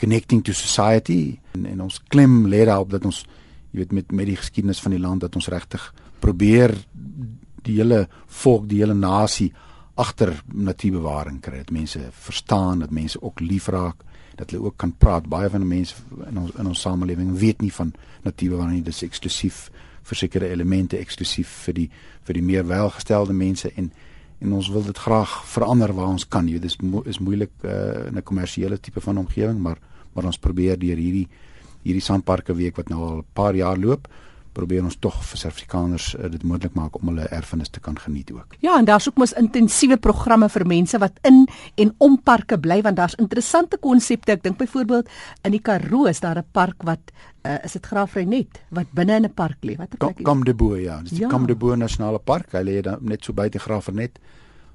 connecting 0.00 0.42
to 0.44 0.52
society 0.52 1.38
en, 1.54 1.66
en 1.70 1.84
ons 1.86 2.00
klem 2.08 2.42
lê 2.50 2.64
daarop 2.66 2.90
dat 2.90 3.04
ons 3.04 3.22
jy 3.70 3.82
weet 3.82 3.92
met 3.92 4.12
met 4.12 4.26
die 4.30 4.38
geskiedenis 4.38 4.82
van 4.82 4.96
die 4.96 5.02
land 5.02 5.24
dat 5.24 5.36
ons 5.38 5.48
regtig 5.48 5.86
probeer 6.20 6.74
die 7.64 7.76
hele 7.80 8.06
volk, 8.26 8.68
die 8.68 8.80
hele 8.82 8.94
nasie 8.94 9.52
agter 9.94 10.34
natuurbewaring 10.52 11.40
kry. 11.40 11.62
Dat 11.62 11.70
mense 11.70 12.00
verstaan, 12.10 12.82
dat 12.84 12.90
mense 12.90 13.22
ook 13.22 13.40
lief 13.40 13.68
raak, 13.68 14.02
dat 14.36 14.50
hulle 14.50 14.64
ook 14.64 14.76
kan 14.76 14.92
praat. 14.92 15.28
Baie 15.30 15.50
van 15.50 15.62
die 15.62 15.68
mense 15.68 15.94
in 16.28 16.38
ons 16.38 16.54
in 16.58 16.66
ons 16.66 16.80
samelewing 16.80 17.36
weet 17.38 17.62
nie 17.62 17.72
van 17.72 17.92
natuurbewaring 18.22 18.78
nie. 18.78 18.86
Dit 18.86 18.94
is 18.94 19.04
eksklusief 19.06 19.68
vir 20.04 20.20
sekere 20.20 20.50
elemente, 20.52 20.98
eksklusief 20.98 21.48
vir 21.66 21.78
die 21.78 21.86
vir 22.26 22.38
die 22.38 22.44
meer 22.44 22.66
welgestelde 22.68 23.36
mense 23.36 23.70
en 23.76 23.92
en 24.44 24.52
ons 24.52 24.68
wil 24.68 24.82
dit 24.84 24.98
graag 24.98 25.30
verander 25.48 25.94
waar 25.96 26.10
ons 26.12 26.26
kan. 26.28 26.48
Jy 26.50 26.58
dis 26.60 26.76
mo 26.82 27.00
is 27.08 27.20
moeilik 27.22 27.52
uh, 27.64 28.10
in 28.10 28.18
'n 28.18 28.22
kommersiële 28.22 28.80
tipe 28.80 29.00
van 29.00 29.18
omgewing, 29.18 29.58
maar 29.58 29.78
maar 30.14 30.24
ons 30.24 30.38
probeer 30.38 30.78
deur 30.78 30.96
hierdie 30.96 31.28
hierdie 31.82 32.02
sandparke 32.02 32.54
week 32.54 32.76
wat 32.76 32.88
nou 32.88 33.00
al 33.00 33.16
'n 33.18 33.24
paar 33.32 33.54
jaar 33.54 33.78
loop, 33.78 34.08
probeer 34.54 34.84
ons 34.86 34.96
tog 35.02 35.16
vir 35.28 35.40
Suid-Afrikaners 35.40 36.14
uh, 36.14 36.30
dit 36.32 36.42
moontlik 36.46 36.76
maak 36.78 36.96
om 37.00 37.10
hulle 37.10 37.26
erfenis 37.34 37.72
te 37.74 37.82
kan 37.84 37.98
geniet 37.98 38.32
ook. 38.34 38.56
Ja, 38.64 38.78
en 38.78 38.88
daar's 38.88 39.08
ook 39.10 39.18
mos 39.20 39.34
intensiewe 39.38 39.98
programme 40.00 40.48
vir 40.48 40.66
mense 40.66 40.98
wat 41.02 41.18
in 41.22 41.44
en 41.80 41.94
om 41.98 42.16
parke 42.22 42.58
bly 42.58 42.80
want 42.86 42.96
daar's 43.00 43.18
interessante 43.20 43.80
konsepte. 43.80 44.32
Ek 44.32 44.44
dink 44.46 44.58
byvoorbeeld 44.62 45.10
in 45.44 45.56
die 45.56 45.62
Karoo 45.62 46.06
is 46.10 46.20
daar 46.20 46.38
'n 46.38 46.46
park 46.52 46.82
wat 46.82 47.12
uh, 47.46 47.58
is 47.64 47.72
dit 47.72 47.86
Graafrenet 47.86 48.62
wat 48.70 48.86
binne 48.92 49.16
in 49.16 49.24
'n 49.24 49.34
park 49.34 49.58
lê. 49.62 49.76
Wat 49.76 49.92
'n 49.92 49.96
plek 49.96 50.18
is? 50.18 50.24
Kamdebo, 50.24 50.76
ja, 50.76 51.00
dis 51.02 51.10
die 51.10 51.20
ja. 51.20 51.28
Kamdebo 51.28 51.74
Nasionale 51.74 52.18
Park. 52.18 52.52
Hy 52.52 52.62
lê 52.62 52.82
net 53.00 53.24
so 53.24 53.32
buite 53.32 53.58
Graafrenet 53.58 54.18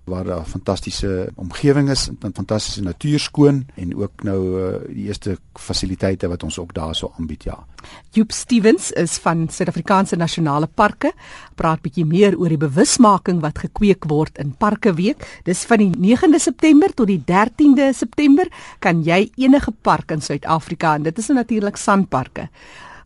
waar 0.10 0.24
daar 0.24 0.46
fantastiese 0.46 1.30
omgewing 1.36 1.90
is, 1.90 2.10
'n 2.10 2.34
fantastiese 2.34 2.82
natuurskoon 2.82 3.66
en 3.76 3.96
ook 3.96 4.24
nou 4.24 4.40
uh, 4.60 4.80
die 4.88 5.06
eerste 5.06 5.38
fasiliteite 5.54 6.28
wat 6.28 6.44
ons 6.44 6.60
ook 6.60 6.74
daarso 6.74 7.12
aanbied, 7.18 7.44
ja. 7.44 7.66
Joop 8.12 8.32
Stevens 8.32 8.92
is 8.92 9.18
van 9.18 9.48
Suid-Afrikaanse 9.50 10.16
Nasionale 10.16 10.68
Parke. 10.68 11.14
Praat 11.56 11.82
bietjie 11.82 12.06
meer 12.06 12.38
oor 12.38 12.50
die 12.50 12.58
bewusmaking 12.58 13.40
wat 13.42 13.60
gekweek 13.60 14.06
word 14.10 14.38
in 14.38 14.56
Parke 14.58 14.94
Week. 14.94 15.42
Dis 15.44 15.64
van 15.70 15.78
die 15.78 15.92
9de 16.16 16.40
September 16.40 16.94
tot 16.94 17.08
die 17.08 17.24
13de 17.24 17.94
September 17.94 18.48
kan 18.80 19.04
jy 19.04 19.32
enige 19.36 19.72
park 19.72 20.12
in 20.12 20.22
Suid-Afrika 20.22 20.96
en 20.96 21.04
dit 21.04 21.18
is 21.18 21.28
natuurlik 21.28 21.78
sanparke 21.78 22.50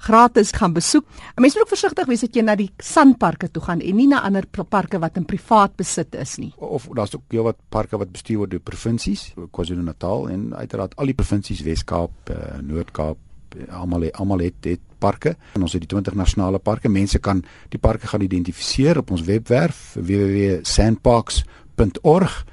gratis 0.04 0.52
gaan 0.52 0.74
besoek. 0.74 1.06
'n 1.36 1.42
Mens 1.42 1.54
moet 1.54 1.64
ook 1.64 1.76
versigtig 1.76 2.06
wees 2.06 2.22
dat 2.22 2.36
jy 2.36 2.44
na 2.44 2.56
die 2.56 2.72
sanparke 2.78 3.52
toe 3.52 3.64
gaan 3.64 3.82
en 3.82 3.96
nie 3.96 4.08
na 4.08 4.22
ander 4.22 4.46
parke 4.70 5.00
wat 5.00 5.18
in 5.18 5.26
privaat 5.26 5.76
besit 5.76 6.16
is 6.16 6.38
nie. 6.38 6.54
Of 6.58 6.88
daar's 6.94 7.16
ook 7.16 7.22
heelwat 7.30 7.56
parke 7.70 7.98
wat 7.98 8.12
bestuur 8.12 8.38
word 8.38 8.52
deur 8.52 8.60
provinsies, 8.60 9.34
KwaZulu-Natal 9.52 10.30
en 10.30 10.56
uiteraard 10.56 10.96
al 10.96 11.06
die 11.06 11.14
provinsies 11.14 11.62
Wes-Kaap, 11.62 12.12
uh, 12.30 12.36
Noord-Kaap, 12.62 13.18
eh, 13.58 13.80
almal 13.80 14.12
almal 14.12 14.40
het 14.40 14.54
dit 14.60 14.80
parke 15.00 15.36
en 15.54 15.62
ons 15.62 15.74
het 15.74 15.82
die 15.82 15.90
20 15.90 16.14
nasionale 16.16 16.60
parke. 16.60 16.90
Mense 16.90 17.20
kan 17.20 17.44
die 17.70 17.80
parke 17.80 18.08
gaan 18.08 18.22
identifiseer 18.22 18.98
op 18.98 19.12
ons 19.12 19.22
webwerf 19.22 19.96
www.sandparks.org. 20.00 22.46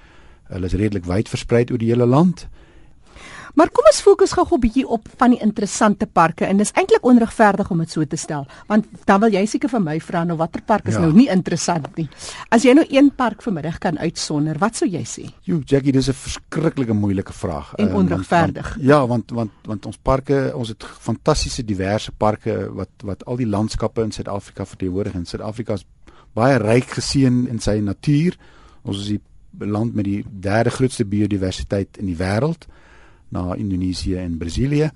Hulle 0.50 0.66
is 0.66 0.74
redelik 0.74 1.04
wyd 1.04 1.28
versprei 1.28 1.64
oor 1.70 1.78
die 1.78 1.92
hele 1.92 2.06
land. 2.06 2.48
Maar 3.54 3.70
kom 3.74 3.86
ons 3.90 4.00
fokus 4.04 4.32
gou 4.32 4.44
'n 4.50 4.60
bietjie 4.60 4.86
op 4.86 5.08
van 5.16 5.30
die 5.30 5.40
interessante 5.40 6.06
parke 6.06 6.44
en 6.44 6.56
dis 6.56 6.72
eintlik 6.72 7.04
onregverdig 7.04 7.70
om 7.70 7.78
dit 7.78 7.90
so 7.90 8.04
te 8.04 8.16
stel, 8.16 8.46
want 8.66 8.86
dan 9.04 9.20
wil 9.20 9.32
jy 9.32 9.46
seker 9.46 9.68
vir 9.68 9.80
my 9.80 10.00
vra 10.00 10.24
nou 10.24 10.36
watter 10.36 10.62
park 10.62 10.86
is 10.86 10.94
ja. 10.94 11.00
nou 11.00 11.12
nie 11.12 11.28
interessant 11.28 11.96
nie. 11.96 12.08
As 12.48 12.62
jy 12.62 12.72
nou 12.72 12.86
een 12.88 13.10
park 13.14 13.42
vanmiddag 13.42 13.78
kan 13.78 13.98
uitsonder, 13.98 14.58
wat 14.58 14.76
sou 14.76 14.88
jy 14.88 15.04
sê? 15.04 15.30
Jo, 15.42 15.60
Jackie, 15.64 15.92
dis 15.92 16.08
'n 16.08 16.12
verskriklike 16.12 16.92
moeilike 16.92 17.32
vraag. 17.32 17.74
En 17.74 17.94
onregverdig. 17.94 18.76
Um, 18.76 18.86
want, 18.86 18.88
ja, 18.88 19.06
want 19.06 19.30
want 19.30 19.50
want 19.64 19.86
ons 19.86 19.96
parke, 19.96 20.52
ons 20.54 20.68
het 20.68 20.84
fantastiese 20.84 21.64
diverse 21.64 22.12
parke 22.12 22.68
wat 22.72 22.90
wat 23.04 23.24
al 23.24 23.36
die 23.36 23.46
landskappe 23.46 24.02
in 24.02 24.12
Suid-Afrika 24.12 24.64
verteenwoordig 24.64 25.14
en 25.14 25.26
Suid-Afrika 25.26 25.72
is 25.74 25.86
baie 26.34 26.58
ryk 26.58 26.90
geseën 26.90 27.48
in 27.48 27.58
sy 27.58 27.80
natuur. 27.80 28.36
Ons 28.82 28.98
is 28.98 29.06
die 29.06 29.20
land 29.58 29.94
met 29.94 30.04
die 30.04 30.24
derde 30.24 30.70
grootste 30.70 31.04
biodiversiteit 31.04 31.98
in 31.98 32.06
die 32.06 32.16
wêreld 32.16 32.66
na 33.30 33.54
Indonesië 33.54 34.16
en 34.22 34.38
Brasilië. 34.38 34.90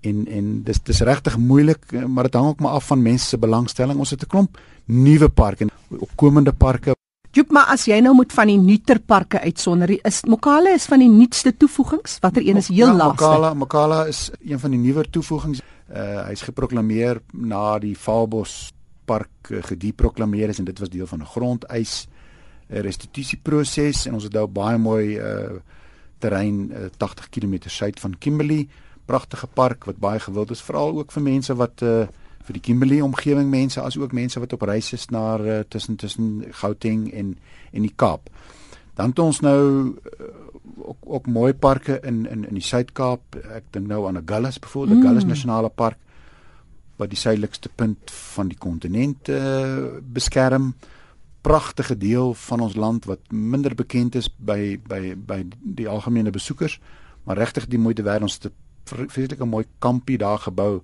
En 0.00 0.24
en 0.26 0.62
dis 0.64 0.82
dis 0.82 1.00
regtig 1.00 1.36
moeilik, 1.38 1.92
maar 2.06 2.28
dit 2.28 2.34
hang 2.34 2.46
ook 2.46 2.60
maar 2.60 2.78
af 2.78 2.86
van 2.86 3.02
mense 3.02 3.26
se 3.26 3.38
belangstelling. 3.38 3.98
Ons 3.98 4.10
het 4.10 4.22
'n 4.22 4.26
klomp 4.26 4.58
nuwe 4.84 5.28
parke, 5.28 5.68
opkomende 5.98 6.52
parke. 6.52 6.94
Joep, 7.30 7.50
maar 7.50 7.68
as 7.70 7.84
jy 7.86 8.00
nou 8.00 8.14
moet 8.14 8.32
van 8.32 8.46
die 8.46 8.58
nuuterparke 8.58 9.40
uitsonder, 9.40 9.92
is 10.06 10.24
Mokala 10.26 10.72
is 10.74 10.84
van 10.84 10.98
die 10.98 11.08
nuutste 11.08 11.56
toevoegings. 11.56 12.18
Watter 12.20 12.42
een 12.42 12.56
is 12.56 12.68
heel 12.68 12.86
ja, 12.86 12.94
laaste? 12.94 13.24
Mokala, 13.24 13.54
Mokala 13.54 14.04
is 14.06 14.30
een 14.40 14.58
van 14.58 14.70
die 14.70 14.80
nuwer 14.80 15.10
toevoegings. 15.10 15.60
Uh 15.90 16.26
hy's 16.26 16.42
geproklaameer 16.42 17.20
na 17.32 17.78
die 17.78 17.96
Vaalbos 17.98 18.72
park 19.04 19.50
uh, 19.50 19.62
gedeproklaameer 19.62 20.48
is 20.48 20.58
en 20.58 20.64
dit 20.64 20.78
was 20.78 20.88
deel 20.88 21.06
van 21.06 21.20
'n 21.20 21.26
grondeis 21.26 22.08
restitusieproses 22.70 24.06
en 24.06 24.14
ons 24.14 24.24
het 24.24 24.32
nou 24.32 24.46
baie 24.46 24.78
mooi 24.78 25.18
uh 25.18 25.58
terrein 26.20 26.70
uh, 26.70 26.88
80 26.96 27.30
km 27.34 27.56
suid 27.66 28.00
van 28.00 28.18
Kimberley. 28.18 28.68
Pragtige 29.10 29.46
park 29.46 29.84
wat 29.88 29.98
baie 30.02 30.20
gewild 30.20 30.50
is 30.54 30.62
veral 30.62 30.98
ook 30.98 31.12
vir 31.12 31.24
mense 31.26 31.56
wat 31.58 31.82
uh, 31.82 32.06
vir 32.46 32.56
die 32.56 32.62
Kimberley 32.64 33.00
omgewing 33.04 33.50
mense 33.50 33.82
as 33.82 33.98
ook 33.98 34.14
mense 34.16 34.40
wat 34.40 34.52
op 34.56 34.62
reis 34.68 34.92
is 34.96 35.08
na 35.10 35.38
uh, 35.38 35.60
tussen 35.68 35.96
tussen 35.96 36.44
Gauteng 36.62 37.10
en 37.12 37.36
en 37.72 37.82
die 37.82 37.94
Kaap. 37.96 38.30
Dan 38.94 39.12
het 39.12 39.18
ons 39.18 39.40
nou 39.40 39.60
uh, 39.96 40.30
ook 40.76 40.98
ook 41.04 41.26
mooi 41.26 41.52
parke 41.54 42.00
in 42.02 42.26
in 42.26 42.44
in 42.48 42.54
die 42.54 42.64
Suid-Kaap. 42.64 43.36
Ek 43.56 43.64
dink 43.70 43.86
nou 43.86 44.06
aan 44.08 44.16
Agulhas 44.16 44.58
byvoorbeeld, 44.58 44.98
mm. 44.98 45.04
Agulhas 45.06 45.28
Nasionale 45.28 45.68
Park 45.68 45.98
wat 47.00 47.10
die 47.12 47.18
suidelikste 47.18 47.70
punt 47.74 48.12
van 48.34 48.50
die 48.50 48.58
kontinent 48.60 49.30
uh, 49.32 50.00
beskerm 50.04 50.74
pragtige 51.40 51.96
deel 51.96 52.34
van 52.34 52.60
ons 52.60 52.74
land 52.74 53.04
wat 53.04 53.20
minder 53.32 53.74
bekend 53.74 54.14
is 54.14 54.28
by 54.36 54.80
by 54.86 55.14
by 55.16 55.44
die 55.62 55.88
algemene 55.88 56.30
besoekers, 56.30 56.80
maar 57.24 57.36
regtig 57.36 57.66
die 57.66 57.78
moeite 57.78 58.02
werd 58.02 58.22
ons 58.22 58.38
te 58.38 58.52
vreeslike 58.84 59.44
mooi 59.44 59.64
kampie 59.78 60.18
daar 60.18 60.38
gebou 60.38 60.80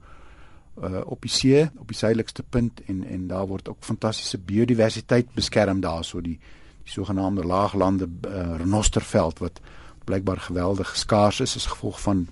uh 0.76 1.00
op 1.06 1.22
die 1.22 1.30
see, 1.32 1.64
op 1.78 1.88
die 1.88 1.96
suidelikste 1.96 2.42
punt 2.42 2.82
en 2.86 3.04
en 3.04 3.26
daar 3.26 3.46
word 3.46 3.68
ook 3.68 3.84
fantastiese 3.84 4.38
biodiversiteit 4.38 5.34
beskerm 5.34 5.80
daarso 5.80 6.20
die 6.20 6.38
die 6.86 6.92
sogenaamde 6.92 7.42
laaglande 7.42 8.06
uh, 8.06 8.56
renosterveld 8.56 9.38
wat 9.38 9.60
blykbaar 10.04 10.40
geweldig 10.40 10.96
skaars 10.96 11.40
is 11.40 11.56
as 11.56 11.66
gevolg 11.66 12.00
van 12.00 12.26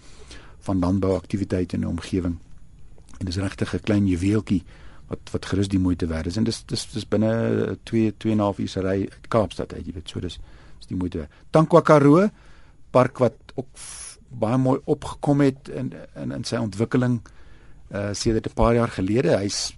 van 0.64 0.78
landbouaktiwiteite 0.78 1.74
in 1.74 1.80
die 1.80 1.90
omgewing. 1.90 2.38
En 3.18 3.26
dis 3.26 3.36
regtig 3.36 3.74
'n 3.74 3.80
klein 3.80 4.06
juweeltjie 4.06 4.62
wat 5.08 5.30
wat 5.30 5.46
gerus 5.46 5.68
die 5.68 5.78
moeite 5.78 6.06
werd 6.06 6.26
is 6.26 6.36
en 6.36 6.44
dis 6.44 6.62
dis 6.64 6.86
dis 6.92 7.08
binne 7.08 7.78
2 7.82 8.14
2 8.16 8.32
en 8.32 8.38
'n 8.38 8.42
half 8.42 8.58
uur 8.58 8.68
se 8.68 8.80
ry 8.80 9.00
uit 9.12 9.28
Kaapstad 9.28 9.74
uit, 9.74 9.86
jy 9.86 9.92
weet, 9.92 10.08
so 10.08 10.20
dis 10.20 10.38
is 10.80 10.86
die 10.86 10.96
moeite. 10.96 11.28
Tankwa 11.50 11.80
Karoo 11.80 12.28
park 12.90 13.18
wat 13.18 13.36
ook 13.54 13.68
baie 14.28 14.58
mooi 14.58 14.80
opgekom 14.84 15.40
het 15.40 15.68
in 15.68 15.92
in 16.14 16.32
in 16.32 16.44
sy 16.44 16.56
ontwikkeling 16.56 17.20
uh 17.92 18.12
sedert 18.12 18.48
'n 18.48 18.54
paar 18.54 18.74
jaar 18.74 18.88
gelede. 18.88 19.38
Hy's 19.38 19.76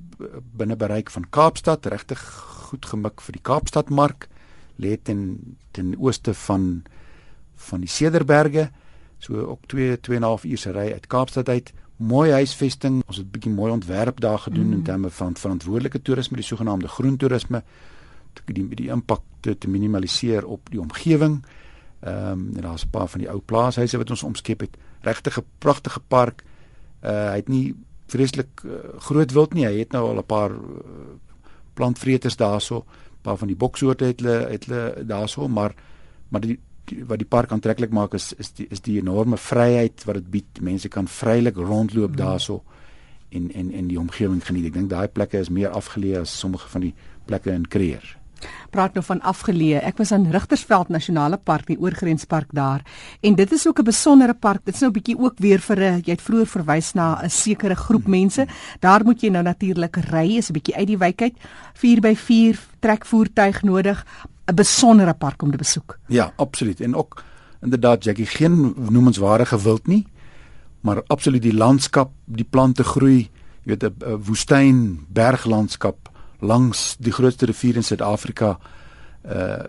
binne 0.57 0.77
bereik 0.77 1.11
van 1.11 1.31
Kaapstad, 1.31 1.87
regtig 1.87 2.21
goed 2.69 2.87
gemik 2.87 3.21
vir 3.21 3.33
die 3.33 3.43
Kaapstadmark. 3.43 4.29
Lê 4.79 4.97
ten 5.03 5.57
ten 5.73 5.95
ooste 5.99 6.35
van 6.35 6.85
van 7.57 7.81
die 7.81 7.89
Cederberge, 7.89 8.71
so 9.19 9.35
ook 9.35 9.67
2 9.67 10.01
2 10.01 10.17
en 10.17 10.23
'n 10.23 10.27
half 10.27 10.45
uur 10.45 10.59
se 10.59 10.73
ry 10.73 10.93
uit 10.93 11.07
Kaapstad 11.07 11.49
uit. 11.49 11.73
Mooi 11.97 12.31
huisvesting. 12.31 13.03
Ons 13.07 13.17
het 13.17 13.27
'n 13.27 13.31
bietjie 13.31 13.53
mooi 13.53 13.73
ontwerp 13.73 14.21
daar 14.21 14.39
gedoen 14.39 14.67
mm. 14.67 14.73
in 14.73 14.83
terme 14.83 15.11
van 15.11 15.37
verantwoordelike 15.37 16.03
toerisme, 16.03 16.37
die 16.37 16.45
sogenaamde 16.45 16.89
groen 16.89 17.17
toerisme, 17.17 17.63
die 18.45 18.69
die 18.69 18.89
impak 18.89 19.21
te, 19.41 19.59
te 19.59 19.69
minimaliseer 19.69 20.47
op 20.47 20.71
die 20.71 20.81
omgewing. 20.81 21.45
Ehm 22.01 22.31
um, 22.31 22.51
en 22.57 22.63
daar's 22.63 22.85
'n 22.85 22.91
paar 22.91 23.09
van 23.09 23.21
die 23.21 23.31
ou 23.31 23.41
plaashuise 23.41 23.97
wat 23.97 24.11
ons 24.11 24.23
omskep 24.23 24.61
het. 24.61 24.77
Regtig 25.01 25.39
'n 25.39 25.45
pragtige 25.59 26.01
park. 26.01 26.45
Uh 27.03 27.11
hy 27.31 27.37
het 27.37 27.49
nie 27.49 27.75
vreeslik 28.07 28.63
uh, 28.65 28.73
groot 28.99 29.33
wild 29.33 29.55
nie. 29.55 29.67
Hy 29.67 29.79
het 29.79 29.93
nou 29.93 30.09
al 30.09 30.19
'n 30.19 30.27
paar 30.27 30.51
uh, 30.51 30.59
plantvreters 31.75 32.37
daarso. 32.37 32.79
'n 32.79 33.23
Paar 33.23 33.37
van 33.37 33.49
die 33.49 33.57
boksoorte 33.57 34.05
het 34.05 34.21
hulle 34.21 34.49
het 34.49 34.65
hulle 34.65 35.05
daarso, 35.07 35.49
maar 35.49 35.75
maar 36.29 36.41
die 36.41 36.61
wat 37.07 37.19
die 37.19 37.29
park 37.29 37.53
aantreklik 37.53 37.91
maak 37.91 38.15
is 38.15 38.33
is 38.39 38.53
die 38.53 38.67
is 38.71 38.81
die 38.81 38.99
enorme 39.01 39.37
vryheid 39.37 40.05
wat 40.05 40.15
dit 40.15 40.31
bied. 40.31 40.61
Mense 40.61 40.89
kan 40.89 41.09
vrylik 41.09 41.57
rondloop 41.57 42.11
mm. 42.11 42.17
daarso 42.17 42.63
en 43.31 43.51
en 43.53 43.73
en 43.73 43.89
die 43.89 44.01
omgewing 44.01 44.45
geniet. 44.45 44.67
Ek 44.67 44.79
dink 44.79 44.91
daai 44.91 45.09
plekke 45.09 45.39
is 45.39 45.51
meer 45.51 45.71
afgeleë 45.71 46.21
as 46.21 46.39
sommige 46.39 46.69
van 46.69 46.81
die 46.81 46.95
plekke 47.27 47.51
in 47.51 47.69
Kreer 47.69 48.17
praat 48.71 48.97
nou 48.97 49.03
van 49.07 49.23
afgeleë. 49.25 49.81
Ek 49.89 49.99
was 50.01 50.13
aan 50.13 50.27
Rigtersveld 50.33 50.91
Nasionale 50.93 51.39
Park, 51.39 51.69
die 51.71 51.79
oorgrenspark 51.81 52.53
daar. 52.57 52.85
En 53.25 53.35
dit 53.39 53.53
is 53.53 53.67
ook 53.67 53.81
'n 53.81 53.85
besondere 53.85 54.35
park. 54.35 54.65
Dit 54.65 54.75
is 54.75 54.81
nou 54.81 54.91
'n 54.91 54.99
bietjie 54.99 55.19
ook 55.19 55.39
weer 55.39 55.61
vir 55.61 55.79
'n 55.81 56.03
jy 56.05 56.13
het 56.13 56.23
vroeër 56.23 56.47
verwys 56.47 56.93
na 56.95 57.23
'n 57.23 57.31
sekere 57.31 57.75
groep 57.75 58.07
mense. 58.07 58.47
Daar 58.81 59.05
moet 59.05 59.21
jy 59.21 59.29
nou 59.29 59.43
natuurlik 59.43 59.97
ry, 59.97 60.37
is 60.37 60.51
'n 60.51 60.53
bietjie 60.53 60.77
uit 60.77 60.87
die 60.87 60.99
uit. 60.99 61.37
4x4 61.75 62.59
trekvoertuig 62.81 63.63
nodig. 63.63 64.05
'n 64.47 64.55
Besondere 64.55 65.15
park 65.15 65.43
om 65.43 65.51
te 65.51 65.57
besoek. 65.57 65.99
Ja, 66.07 66.33
absoluut. 66.37 66.81
En 66.81 66.95
ook 66.95 67.23
inderdaad 67.61 68.05
Jackie 68.05 68.27
geen 68.27 68.75
noemenswaardige 68.91 69.63
wild 69.63 69.87
nie, 69.87 70.07
maar 70.81 71.03
absoluut 71.07 71.43
die 71.43 71.55
landskap, 71.55 72.11
die 72.25 72.45
plante 72.45 72.85
groei, 72.85 73.31
jy 73.63 73.77
weet 73.77 73.83
'n 73.83 74.23
woestyn 74.23 75.07
berglandskap 75.09 76.11
langs 76.41 76.97
die 76.99 77.13
grootste 77.13 77.47
rivier 77.47 77.77
in 77.77 77.85
Suid-Afrika. 77.85 78.59
Uh 79.27 79.65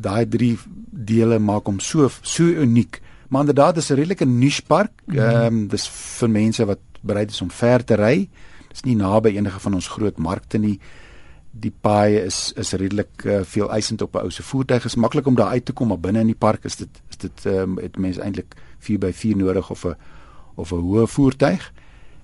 daai 0.00 0.28
drie 0.28 0.58
dele 0.90 1.38
maak 1.38 1.66
hom 1.66 1.80
so 1.80 2.08
so 2.22 2.44
uniek. 2.44 3.00
Maar 3.28 3.40
inderdaad 3.40 3.76
is 3.76 3.90
'n 3.90 3.94
redelike 3.94 4.24
niche 4.24 4.62
park. 4.62 4.92
Mhm. 5.04 5.18
Ehm 5.18 5.52
mm 5.52 5.60
um, 5.60 5.68
dis 5.68 5.88
vir 5.88 6.30
mense 6.30 6.64
wat 6.64 6.78
bereid 7.00 7.30
is 7.30 7.40
om 7.40 7.50
ver 7.50 7.84
te 7.84 7.94
ry. 7.94 8.28
Dis 8.68 8.82
nie 8.82 8.96
naby 8.96 9.36
enige 9.36 9.60
van 9.60 9.74
ons 9.74 9.88
groot 9.88 10.18
markte 10.18 10.58
nie. 10.58 10.80
Die 11.50 11.72
paaie 11.80 12.24
is 12.24 12.52
is 12.56 12.72
redelik 12.72 13.24
uh, 13.24 13.40
veel 13.42 13.70
eisend 13.70 14.02
op 14.02 14.14
'n 14.14 14.18
ou 14.18 14.30
se 14.30 14.42
voertuig. 14.42 14.84
Is 14.84 14.94
maklik 14.94 15.26
om 15.26 15.34
daar 15.34 15.50
uit 15.50 15.64
te 15.64 15.72
kom, 15.72 15.88
maar 15.88 16.00
binne 16.00 16.20
in 16.20 16.26
die 16.26 16.38
park 16.38 16.64
is 16.64 16.76
dit 16.76 17.02
is 17.08 17.16
dit 17.16 17.46
ehm 17.46 17.70
um, 17.70 17.78
het 17.78 17.98
mense 17.98 18.20
eintlik 18.20 18.54
4x4 18.80 19.36
nodig 19.36 19.70
of 19.70 19.84
'n 19.84 19.96
of 20.54 20.72
'n 20.72 20.76
hoë 20.76 21.06
voertuig. 21.06 21.72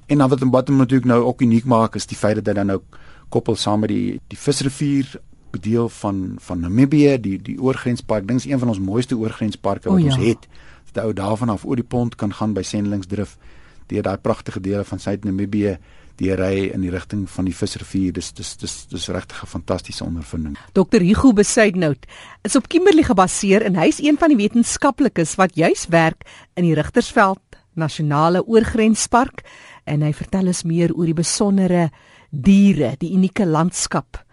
En 0.07 0.19
dan 0.19 0.29
wat 0.29 0.41
wat 0.41 0.69
natuurlik 0.69 1.07
nou 1.07 1.23
ook 1.25 1.41
uniek 1.41 1.65
maak 1.65 1.95
is 1.95 2.07
die 2.07 2.17
feit 2.17 2.35
dat 2.35 2.47
hy 2.47 2.53
dan 2.53 2.67
nou 2.67 2.81
koppel 3.29 3.57
saam 3.57 3.81
met 3.81 3.89
die 3.89 4.21
die 4.29 4.39
visrivier 4.39 5.21
deel 5.61 5.89
van 5.89 6.37
van 6.39 6.61
Namibië, 6.61 7.21
die 7.21 7.43
die 7.43 7.61
oorgrenspark, 7.63 8.27
dink 8.27 8.39
is 8.39 8.47
een 8.51 8.59
van 8.59 8.69
ons 8.69 8.79
mooiste 8.79 9.17
oorgrensparke 9.17 9.89
wat 9.89 9.99
oh, 9.99 10.05
ja. 10.05 10.15
ons 10.15 10.27
het. 10.27 10.49
Dat 10.93 11.05
ou 11.05 11.13
daarvan 11.13 11.49
af 11.49 11.65
oor 11.65 11.77
die 11.77 11.85
pont 11.85 12.15
kan 12.15 12.33
gaan 12.33 12.53
by 12.53 12.63
Sendelingsdrif 12.63 13.37
deur 13.87 14.03
daai 14.03 14.17
pragtige 14.19 14.61
dele 14.61 14.85
van 14.85 14.99
Suid-Namibië 14.99 15.77
die 16.19 16.33
ry 16.35 16.71
in 16.73 16.81
die 16.81 16.91
rigting 16.91 17.27
van 17.31 17.45
die 17.49 17.55
visrivier. 17.55 18.13
Dis 18.13 18.33
dis 18.33 18.57
dis 18.57 18.87
dis 18.89 19.09
regtig 19.09 19.43
'n 19.43 19.47
fantastiese 19.47 20.05
ondervinding. 20.05 20.57
Dr. 20.73 21.01
Hugo 21.01 21.33
Besuidnout 21.33 22.07
is 22.43 22.57
op 22.57 22.69
Kimberley 22.69 23.03
gebaseer 23.03 23.63
en 23.63 23.77
hy's 23.77 23.99
een 24.01 24.19
van 24.19 24.29
die 24.29 24.37
wetenskaplikes 24.37 25.35
wat 25.37 25.55
juis 25.55 25.87
werk 25.89 26.25
in 26.55 26.65
die 26.65 26.75
Rigtersveld 26.75 27.41
Nasionale 27.75 28.47
Oorgrenspark 28.47 29.45
en 29.85 30.03
hy 30.03 30.13
vertel 30.13 30.47
ons 30.47 30.65
meer 30.65 30.95
oor 30.95 31.07
die 31.07 31.15
besondere 31.15 31.91
diere, 32.31 32.97
die 32.99 33.13
unieke 33.13 33.47
landskap. 33.47 34.25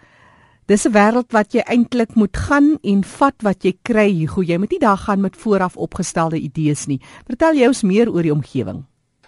Dis 0.65 0.85
'n 0.87 0.93
wêreld 0.93 1.31
wat 1.31 1.53
jy 1.53 1.61
eintlik 1.67 2.15
moet 2.15 2.37
gaan 2.37 2.77
en 2.81 3.03
vat 3.03 3.35
wat 3.43 3.63
jy 3.63 3.77
kry. 3.81 4.25
Hoe 4.25 4.45
jy 4.45 4.57
moet 4.57 4.71
nie 4.71 4.79
daar 4.79 4.97
gaan 4.97 5.21
met 5.21 5.35
vooraf 5.35 5.75
opgestelde 5.75 6.39
idees 6.39 6.87
nie. 6.87 7.01
Vertel 7.27 7.53
jy 7.55 7.67
ons 7.67 7.83
meer 7.83 8.09
oor 8.09 8.23
die 8.23 8.31
omgewing. 8.31 8.85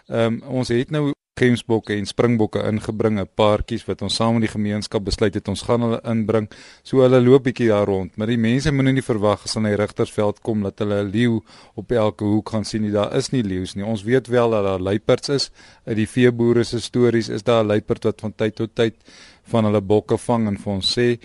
Ehm 0.07 0.33
um, 0.33 0.41
ons 0.47 0.67
het 0.67 0.91
nou 0.91 1.14
gemsbokke 1.35 1.95
en 1.95 2.05
springbokke 2.07 2.61
ingebring, 2.69 3.19
'n 3.19 3.27
paartjies 3.35 3.85
wat 3.87 4.01
ons 4.01 4.15
saam 4.15 4.33
met 4.33 4.47
die 4.47 4.53
gemeenskap 4.55 5.03
besluit 5.03 5.33
het 5.33 5.47
ons 5.47 5.61
gaan 5.61 5.81
hulle 5.81 5.99
inbring. 6.03 6.49
So 6.83 7.01
hulle 7.01 7.19
loop 7.21 7.43
bietjie 7.43 7.67
daar 7.67 7.85
rond, 7.85 8.17
maar 8.17 8.27
die 8.27 8.37
mense 8.37 8.71
moet 8.71 8.93
nie 8.93 9.01
verwag 9.01 9.43
as 9.43 9.53
hulle 9.53 9.69
na 9.69 9.75
die 9.75 9.81
Rigtersveld 9.83 10.41
kom 10.41 10.63
dat 10.63 10.79
hulle 10.79 11.03
'n 11.03 11.11
leeu 11.11 11.41
op 11.75 11.91
elke 11.91 12.23
hoek 12.23 12.49
gaan 12.49 12.65
sien 12.65 12.81
nie. 12.81 12.91
Daar 12.91 13.15
is 13.15 13.31
nie 13.31 13.43
leeu's 13.43 13.75
nie. 13.75 13.85
Ons 13.85 14.03
weet 14.03 14.27
wel 14.27 14.49
dat 14.49 14.63
daar 14.63 14.79
luiperds 14.79 15.29
is. 15.29 15.51
Uit 15.85 15.97
die 15.97 16.07
veeboere 16.07 16.63
se 16.63 16.79
stories 16.79 17.29
is 17.29 17.43
daar 17.43 17.63
'n 17.63 17.67
luiperd 17.67 18.03
wat 18.03 18.21
van 18.21 18.33
tyd 18.35 18.55
tot 18.55 18.75
tyd 18.75 18.95
van 19.43 19.63
hulle 19.65 19.81
bokke 19.81 20.17
vang 20.17 20.47
en 20.47 20.57
vir 20.57 20.73
ons 20.73 20.97
sê 20.97 21.19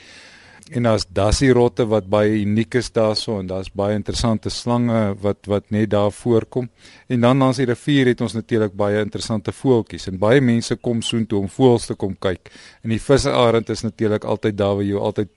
en 0.71 0.87
daar's 0.87 1.07
dassie 1.11 1.51
rotte 1.53 1.85
wat 1.91 2.07
baie 2.11 2.41
uniek 2.41 2.77
is 2.79 2.91
daarso 2.95 3.39
en 3.41 3.49
daar's 3.51 3.71
baie 3.75 3.97
interessante 3.99 4.51
slange 4.55 5.01
wat 5.23 5.49
wat 5.51 5.71
net 5.75 5.91
daar 5.91 6.13
voorkom. 6.15 6.69
En 7.09 7.21
dan 7.21 7.43
langs 7.43 7.59
die 7.59 7.67
rivier 7.67 8.13
het 8.13 8.21
ons 8.21 8.37
natuurlik 8.39 8.77
baie 8.79 9.03
interessante 9.03 9.53
voeltjies 9.53 10.07
en 10.11 10.21
baie 10.23 10.41
mense 10.41 10.77
kom 10.77 11.03
soontoe 11.03 11.41
om 11.43 11.51
voëls 11.51 11.91
te 11.91 11.99
kom 11.99 12.15
kyk. 12.15 12.53
En 12.85 12.95
die 12.95 13.03
visarend 13.03 13.71
is 13.71 13.83
natuurlik 13.83 14.25
altyd 14.25 14.57
daar 14.59 14.79
waar 14.79 14.87
jy 14.87 14.97
altyd 14.97 15.35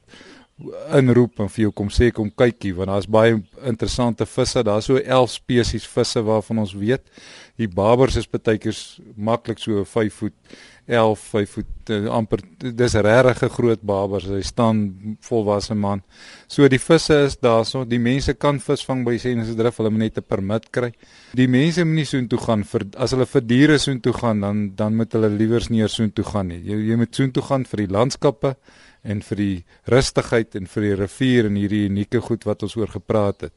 inroep 0.93 1.41
en 1.41 1.49
vir 1.49 1.63
jou 1.63 1.71
kom 1.75 1.89
sê 1.89 2.11
kom 2.13 2.29
kykie 2.29 2.75
want 2.77 2.91
daar's 2.91 3.09
baie 3.09 3.39
interessante 3.65 4.27
visse. 4.29 4.61
Daar's 4.63 4.85
so 4.85 5.01
11 5.01 5.31
spesies 5.33 5.87
visse 5.89 6.21
waarvan 6.21 6.61
ons 6.61 6.75
weet. 6.77 7.09
Die 7.57 7.67
barbers 7.67 8.19
is 8.21 8.29
baie 8.29 8.59
keer 8.61 8.77
maklik 9.17 9.59
so 9.59 9.83
5 9.83 10.21
voet 10.21 10.37
11, 10.85 11.19
5 11.19 11.49
voet 11.49 11.89
uh, 11.89 12.09
amper 12.11 12.41
dis 12.59 12.93
regtig 12.93 13.43
'n 13.43 13.49
groot 13.55 13.81
babers. 13.81 14.25
Hy 14.27 14.41
staan 14.41 15.17
volwasse 15.21 15.75
man. 15.75 16.01
So 16.47 16.67
die 16.67 16.79
visse 16.79 17.23
is 17.23 17.37
daarso. 17.37 17.85
Die 17.85 17.99
mense 17.99 18.33
kan 18.33 18.59
vis 18.59 18.83
vang 18.83 19.05
by 19.05 19.17
Sense 19.17 19.55
Drif. 19.55 19.77
Hulle 19.77 19.89
moet 19.89 19.99
net 19.99 20.17
'n 20.17 20.27
permit 20.27 20.69
kry. 20.71 20.91
Die 21.33 21.47
mense 21.47 21.85
moet 21.85 21.95
nie 21.95 22.05
soontoe 22.05 22.39
gaan 22.39 22.63
vir 22.63 22.81
as 22.97 23.11
hulle 23.11 23.25
vir 23.25 23.41
diere 23.41 23.77
soontoe 23.77 24.13
gaan 24.13 24.39
dan 24.41 24.75
dan 24.75 24.95
moet 24.95 25.13
hulle 25.13 25.29
liewers 25.29 25.69
nie 25.69 25.87
soontoe 25.87 26.25
gaan 26.25 26.47
nie. 26.47 26.61
Jy 26.63 26.89
jy 26.89 26.95
moet 26.95 27.15
soontoe 27.15 27.43
gaan 27.43 27.65
vir 27.65 27.77
die 27.77 27.93
landskappe 27.93 28.55
en 29.03 29.21
vir 29.21 29.37
die 29.37 29.63
rustigheid 29.91 30.55
en 30.55 30.67
vir 30.67 30.81
die 30.81 30.95
rivier 30.95 31.45
en 31.45 31.55
hierdie 31.55 31.87
unieke 31.89 32.21
goed 32.21 32.45
wat 32.45 32.63
ons 32.63 32.75
oor 32.75 32.87
gepraat 32.87 33.41
het 33.41 33.53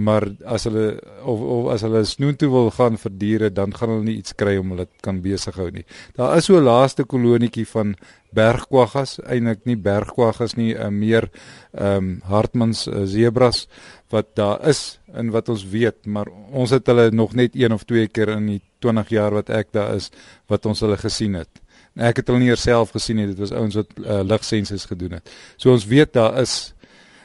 maar 0.00 0.26
as 0.48 0.64
hulle 0.68 0.86
of, 1.28 1.40
of 1.40 1.68
as 1.74 1.84
hulle 1.86 2.02
snoen 2.08 2.38
toe 2.40 2.48
wil 2.52 2.70
gaan 2.74 2.96
vir 3.00 3.12
diere 3.20 3.50
dan 3.52 3.74
gaan 3.76 3.94
hulle 3.94 4.06
nie 4.08 4.16
iets 4.20 4.34
kry 4.38 4.56
om 4.60 4.72
hulle 4.74 4.86
kan 5.04 5.20
besig 5.24 5.58
hou 5.60 5.68
nie. 5.74 5.84
Daar 6.16 6.36
is 6.38 6.48
so 6.48 6.56
'n 6.56 6.64
laaste 6.64 7.04
kolonietjie 7.04 7.66
van 7.66 7.94
bergkwaggas, 8.34 9.18
eintlik 9.26 9.64
nie 9.66 9.76
bergkwaggas 9.76 10.56
nie, 10.56 10.74
uh, 10.74 10.88
meer 10.88 11.30
ehm 11.72 11.96
um, 11.96 12.22
Hartmans 12.24 12.86
uh, 12.86 13.02
zebras 13.04 13.66
wat 14.10 14.34
daar 14.34 14.68
is 14.68 14.98
en 15.14 15.30
wat 15.30 15.48
ons 15.48 15.64
weet, 15.64 16.06
maar 16.06 16.26
ons 16.52 16.70
het 16.70 16.86
hulle 16.86 17.10
nog 17.10 17.34
net 17.34 17.54
een 17.54 17.72
of 17.72 17.84
twee 17.84 18.08
keer 18.08 18.28
in 18.28 18.46
die 18.46 18.60
20 18.78 19.08
jaar 19.08 19.34
wat 19.34 19.50
ek 19.50 19.72
daar 19.72 19.94
is 19.94 20.10
wat 20.46 20.66
ons 20.66 20.80
hulle 20.80 20.96
gesien 20.96 21.34
het. 21.34 21.50
Ek 21.96 22.16
het 22.16 22.28
hulle 22.28 22.38
nie 22.38 22.56
self 22.56 22.90
gesien 22.94 23.16
nie, 23.16 23.26
dit 23.26 23.38
was 23.38 23.52
ouens 23.52 23.74
wat 23.74 23.90
uh, 23.98 24.22
ligsensies 24.22 24.86
gedoen 24.86 25.18
het. 25.18 25.30
So 25.56 25.72
ons 25.72 25.86
weet 25.86 26.12
daar 26.12 26.38
is 26.42 26.72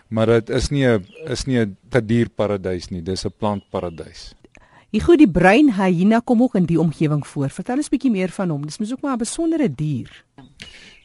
maar 0.09 0.25
dit 0.25 0.49
is 0.49 0.69
nie 0.69 0.85
'n 0.85 1.05
is 1.27 1.45
nie 1.45 1.59
'n 1.59 1.77
dierparadys 1.89 2.89
nie, 2.89 3.01
dis 3.01 3.25
'n 3.25 3.33
plantparadys. 3.37 4.33
Ek 4.95 5.01
glo 5.01 5.17
die 5.19 5.27
bruin 5.27 5.73
hyena 5.75 6.21
kom 6.23 6.41
ook 6.41 6.55
in 6.55 6.65
die 6.65 6.79
omgewing 6.79 7.25
voor. 7.27 7.49
Vertel 7.49 7.77
ons 7.77 7.89
bietjie 7.89 8.11
meer 8.11 8.31
van 8.31 8.49
hom. 8.49 8.65
Dis 8.65 8.77
mos 8.79 8.93
ook 8.93 9.01
maar 9.01 9.15
'n 9.15 9.25
besondere 9.25 9.67
dier. 9.67 10.23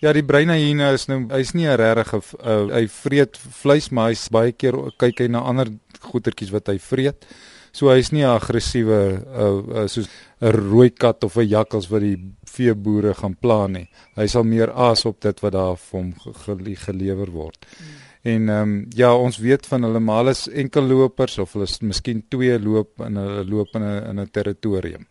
Ja, 0.00 0.12
die 0.12 0.24
bruin 0.24 0.48
hyena 0.48 0.92
is 0.92 1.08
nou 1.08 1.26
hy's 1.28 1.52
nie 1.52 1.66
'n 1.66 1.76
regte 1.76 2.20
uh, 2.44 2.72
hy 2.72 2.86
vreet 2.88 3.36
vleis, 3.36 3.90
maar 3.90 4.08
hy's 4.08 4.28
baie 4.28 4.52
keer 4.52 4.74
kyk 4.96 5.18
hy 5.18 5.26
na 5.26 5.40
ander 5.40 5.68
goetertjies 6.00 6.52
wat 6.52 6.68
hy 6.68 6.78
vreet. 6.78 7.26
So 7.72 7.88
hy's 7.88 8.12
nie 8.12 8.22
'n 8.22 8.30
aggressiewe 8.30 9.24
uh, 9.26 9.82
uh, 9.82 9.86
soos 9.88 10.08
'n 10.40 10.52
rooi 10.70 10.90
kat 10.90 11.24
of 11.24 11.36
'n 11.36 11.48
jakkals 11.48 11.88
wat 11.90 12.00
die 12.00 12.16
veeboere 12.44 13.14
gaan 13.14 13.34
pla 13.34 13.66
nie. 13.66 13.88
Hy 14.16 14.26
sal 14.26 14.44
meer 14.44 14.70
aas 14.72 15.04
op 15.04 15.20
dit 15.20 15.40
wat 15.40 15.52
daar 15.52 15.76
vir 15.76 16.00
hom 16.00 16.14
gelewer 16.86 17.30
word. 17.30 17.66
Hmm. 17.78 18.09
En 18.22 18.48
ehm 18.48 18.62
um, 18.62 18.86
ja, 18.88 19.14
ons 19.16 19.38
weet 19.38 19.66
van 19.66 19.82
hulle 19.82 20.00
maar 20.00 20.28
is 20.28 20.48
enkel 20.48 20.82
lopers 20.82 21.38
of 21.38 21.52
hulle 21.52 21.64
is 21.64 21.78
miskien 21.80 22.24
twee 22.28 22.58
loop 22.60 23.00
in 23.06 23.16
'n 23.18 23.48
loop 23.48 23.74
in 23.74 23.82
'n 23.82 24.08
in 24.10 24.20
'n 24.20 24.30
territorium. 24.30 25.06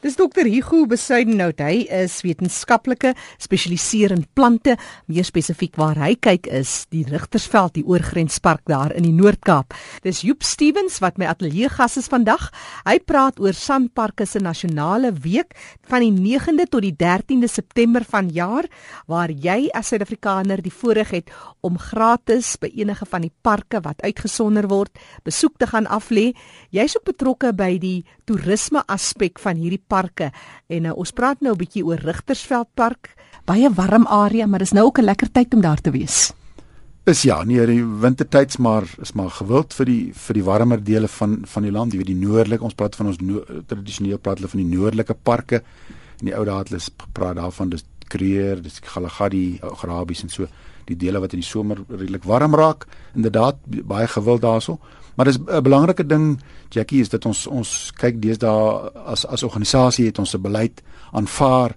Dis 0.00 0.14
dokter 0.16 0.46
Hugo 0.48 0.86
Besuidenhout. 0.88 1.58
Hy 1.60 1.82
is 1.92 2.14
wetenskaplike 2.24 3.10
spesialiseer 3.36 4.14
in 4.14 4.22
plante, 4.32 4.78
meer 5.12 5.26
spesifiek 5.28 5.74
waar 5.76 5.98
hy 6.00 6.14
kyk 6.16 6.46
is 6.56 6.86
die 6.88 7.02
Rigtersveld, 7.04 7.74
die 7.76 7.84
oorgrenspark 7.84 8.62
daar 8.64 8.94
in 8.96 9.04
die 9.04 9.12
Noord-Kaap. 9.12 9.76
Dis 10.00 10.22
Joep 10.24 10.46
Stevens 10.48 11.02
wat 11.04 11.20
my 11.20 11.28
ateljee 11.28 11.68
gas 11.68 11.98
is 12.00 12.08
vandag. 12.08 12.46
Hy 12.86 12.94
praat 13.04 13.42
oor 13.44 13.52
Sanparks 13.52 14.32
se 14.32 14.40
nasionale 14.40 15.10
week 15.20 15.52
van 15.92 16.00
die 16.00 16.14
9de 16.16 16.64
tot 16.72 16.80
die 16.86 16.94
13de 16.96 17.52
September 17.52 18.00
vanjaar 18.00 18.70
waar 19.04 19.28
jy 19.28 19.68
as 19.76 19.92
Suid-Afrikaner 19.92 20.64
die 20.64 20.72
voorreg 20.72 21.12
het 21.18 21.34
om 21.60 21.76
gratis 21.76 22.54
by 22.56 22.72
enige 22.72 23.04
van 23.04 23.28
die 23.28 23.34
parke 23.44 23.84
wat 23.84 24.00
uitgesonder 24.00 24.64
word 24.72 24.96
besoek 25.28 25.60
te 25.60 25.68
gaan 25.68 25.84
aflê. 25.92 26.30
Jy's 26.72 26.96
ook 26.96 27.10
betrokke 27.12 27.52
by 27.52 27.74
die 27.76 27.98
toerisme 28.24 28.80
aspek 28.88 29.36
van 29.44 29.60
hierdie 29.60 29.82
parke. 29.90 30.30
En 30.70 30.90
uh, 30.90 30.96
ons 30.96 31.12
praat 31.12 31.40
nou 31.42 31.54
'n 31.54 31.58
bietjie 31.58 31.84
oor 31.84 31.98
Rigtersveld 31.98 32.70
Park. 32.74 33.14
Baie 33.44 33.70
warm 33.74 34.06
area, 34.06 34.46
maar 34.46 34.62
dis 34.62 34.72
nou 34.72 34.86
ook 34.86 34.98
'n 34.98 35.10
lekker 35.10 35.32
tyd 35.32 35.54
om 35.54 35.60
daar 35.60 35.80
te 35.80 35.90
wees. 35.90 36.32
Is 37.08 37.22
ja, 37.22 37.42
nee, 37.44 37.64
die 37.66 37.84
wintertyds 37.84 38.58
maar 38.60 38.84
is 39.00 39.14
maar 39.16 39.30
gewild 39.30 39.72
vir 39.74 39.86
die 39.88 40.12
vir 40.12 40.34
die 40.36 40.44
warmer 40.44 40.82
dele 40.84 41.08
van 41.08 41.38
van 41.46 41.62
die 41.62 41.72
land, 41.72 41.92
jy 41.92 41.98
weet 41.98 42.12
die 42.12 42.26
noordelike, 42.26 42.64
ons 42.64 42.76
praat 42.76 42.96
van 42.96 43.06
ons 43.06 43.18
no, 43.18 43.40
tradisioneel 43.66 44.18
praat 44.18 44.38
hulle 44.38 44.50
van 44.52 44.60
die 44.60 44.76
noordelike 44.76 45.14
parke. 45.14 45.62
In 46.20 46.28
die 46.28 46.36
ou 46.36 46.44
dae 46.44 46.58
het 46.58 46.68
hulle 46.68 47.08
praat 47.16 47.36
daarvan 47.36 47.70
dis 47.70 47.84
Kruger, 48.10 48.60
dis 48.62 48.80
Galagadi, 48.84 49.60
Grabies 49.80 50.22
en 50.22 50.28
so 50.28 50.46
die 50.90 50.98
dele 51.06 51.20
wat 51.22 51.34
in 51.36 51.42
die 51.42 51.48
somer 51.48 51.80
redelik 51.88 52.26
warm 52.28 52.54
raak. 52.54 52.86
Inderdaad 53.14 53.60
baie 53.66 54.08
gewild 54.10 54.42
daarso. 54.42 54.78
Maar 55.14 55.26
dis 55.26 55.38
'n 55.38 55.62
belangrike 55.62 56.06
ding 56.06 56.40
Jackie 56.68 57.00
is 57.00 57.08
dat 57.08 57.24
ons 57.24 57.46
ons 57.46 57.92
kyk 57.96 58.22
deesdae 58.22 58.90
as 59.06 59.26
as 59.26 59.42
organisasie 59.42 60.06
het 60.06 60.18
ons 60.18 60.34
'n 60.34 60.40
beleid 60.40 60.82
aanvaar 61.12 61.76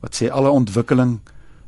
wat 0.00 0.14
sê 0.14 0.30
alle 0.30 0.50
ontwikkeling 0.50 1.20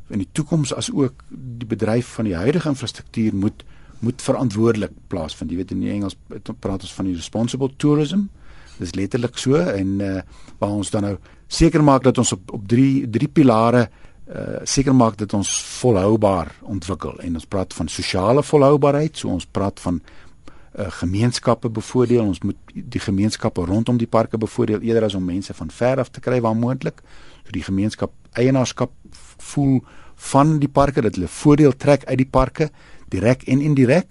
in 0.09 0.17
die 0.17 0.29
toekoms 0.31 0.73
as 0.73 0.91
ook 0.91 1.23
die 1.29 1.67
bedryf 1.67 2.07
van 2.17 2.25
die 2.25 2.35
huidige 2.35 2.69
infrastruktuur 2.69 3.35
moet 3.35 3.63
moet 3.99 4.21
verantwoordelik 4.21 4.91
plaasvind. 5.07 5.51
Jy 5.51 5.57
weet 5.57 5.71
in 5.71 5.79
die 5.79 5.91
Engels 5.91 6.15
praat 6.59 6.81
ons 6.81 6.93
van 6.93 7.05
die 7.05 7.15
responsible 7.15 7.69
tourism. 7.77 8.29
Dis 8.77 8.95
letterlik 8.95 9.37
so 9.37 9.59
en 9.59 9.99
uh, 9.99 10.21
waar 10.57 10.69
ons 10.69 10.89
dan 10.89 11.03
nou 11.03 11.17
seker 11.47 11.83
maak 11.83 12.03
dat 12.03 12.17
ons 12.17 12.31
op 12.31 12.53
op 12.53 12.67
drie 12.67 13.09
drie 13.09 13.27
pilare 13.27 13.89
uh 14.29 14.61
seker 14.63 14.93
maak 14.95 15.17
dat 15.17 15.33
ons 15.33 15.49
volhoubaar 15.81 16.51
ontwikkel 16.61 17.19
en 17.25 17.33
ons 17.33 17.45
praat 17.45 17.73
van 17.73 17.87
sosiale 17.87 18.43
volhoubaarheid, 18.43 19.17
so 19.17 19.29
ons 19.33 19.45
praat 19.45 19.79
van 19.79 20.01
uh, 20.77 20.85
gemeenskappe 21.01 21.69
bevoordeel. 21.69 22.23
Ons 22.23 22.41
moet 22.45 22.57
die 22.73 23.01
gemeenskappe 23.01 23.65
rondom 23.65 23.97
die 23.97 24.07
parke 24.07 24.37
bevoordeel 24.37 24.85
eerder 24.85 25.09
as 25.09 25.17
om 25.17 25.25
mense 25.25 25.53
van 25.53 25.71
ver 25.71 25.99
af 25.99 26.11
te 26.13 26.21
kry 26.21 26.41
waar 26.41 26.55
moontlik. 26.55 27.01
So 27.43 27.55
die 27.57 27.65
gemeenskap 27.65 28.13
eienaarskap 28.37 28.93
voel 29.37 29.81
van 30.29 30.57
die 30.59 30.69
parke 30.69 31.01
dat 31.01 31.15
hulle 31.15 31.31
voordeel 31.31 31.75
trek 31.75 32.05
uit 32.05 32.17
die 32.17 32.29
parke 32.29 32.69
direk 33.09 33.47
en 33.47 33.61
indirek. 33.61 34.07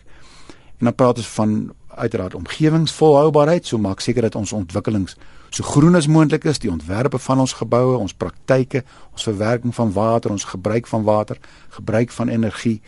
En 0.78 0.90
dan 0.90 0.94
praat 0.94 1.18
ons 1.18 1.28
van 1.36 1.58
uiteraard 1.98 2.34
omgewingsvolhoubaarheid, 2.34 3.66
so 3.66 3.78
maak 3.78 4.00
seker 4.00 4.22
dat 4.28 4.34
ons 4.38 4.52
ontwikkelings 4.52 5.16
so 5.50 5.64
groen 5.64 5.94
as 5.94 6.06
moontlik 6.06 6.44
is, 6.44 6.58
die 6.58 6.70
ontwerpe 6.70 7.18
van 7.18 7.40
ons 7.40 7.52
geboue, 7.52 7.96
ons 7.96 8.14
praktyke, 8.14 8.84
ons 9.12 9.22
verwerking 9.22 9.74
van 9.74 9.92
water, 9.92 10.30
ons 10.30 10.44
gebruik 10.44 10.86
van 10.86 11.02
water, 11.02 11.38
gebruik 11.68 12.10
van 12.10 12.28
energie, 12.28 12.80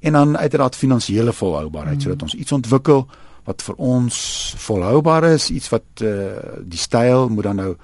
en 0.00 0.12
dan 0.12 0.38
uiteraard 0.38 0.76
finansiële 0.76 1.32
volhoubaarheid 1.32 1.96
mm. 1.96 2.02
sodat 2.02 2.22
ons 2.22 2.34
iets 2.34 2.52
ontwikkel 2.52 3.06
wat 3.44 3.62
vir 3.62 3.74
ons 3.74 4.16
volhoubaar 4.56 5.24
is, 5.32 5.50
iets 5.50 5.68
wat 5.68 6.02
uh, 6.02 6.32
die 6.62 6.78
styl 6.78 7.28
moet 7.28 7.44
dan 7.44 7.56
nou 7.56 7.74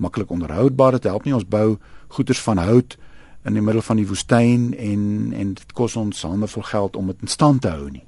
maklik 0.00 0.30
onderhoudbaar 0.30 0.92
het 0.92 1.04
help 1.04 1.24
nie 1.24 1.34
ons 1.36 1.46
bou 1.46 1.76
goederes 2.08 2.40
van 2.42 2.58
hout 2.58 2.96
in 3.44 3.56
die 3.56 3.62
middel 3.62 3.82
van 3.82 4.00
die 4.00 4.06
woestyn 4.08 4.70
en 4.76 5.32
en 5.36 5.54
dit 5.54 5.72
kos 5.76 5.96
ons 5.96 6.22
handervol 6.22 6.64
geld 6.72 6.96
om 6.96 7.06
dit 7.12 7.22
in 7.22 7.28
stand 7.28 7.62
te 7.62 7.72
hou 7.72 7.90
nie. 7.90 8.04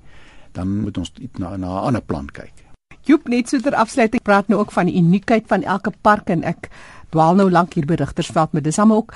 Dan 0.53 0.81
moet 0.85 0.99
ons 0.99 1.13
na 1.39 1.57
na 1.57 1.81
'n 1.81 1.87
ander 1.93 2.03
plan 2.03 2.27
kyk 2.27 2.62
Joep 3.05 3.29
net 3.29 3.49
so 3.49 3.59
ter 3.59 3.75
afsluiting 3.75 4.23
praat 4.23 4.49
nou 4.49 4.61
ook 4.61 4.73
van 4.73 4.87
die 4.87 4.97
uniekheid 4.97 5.49
van 5.51 5.63
elke 5.63 5.93
park 6.03 6.31
en 6.31 6.45
ek 6.45 6.71
dwaal 7.11 7.35
nou 7.35 7.51
lank 7.51 7.75
hier 7.75 7.87
by 7.87 7.95
Rigtersveld 7.95 8.53
maar 8.53 8.63
dis 8.63 8.79
hom 8.79 8.93
ook 8.93 9.15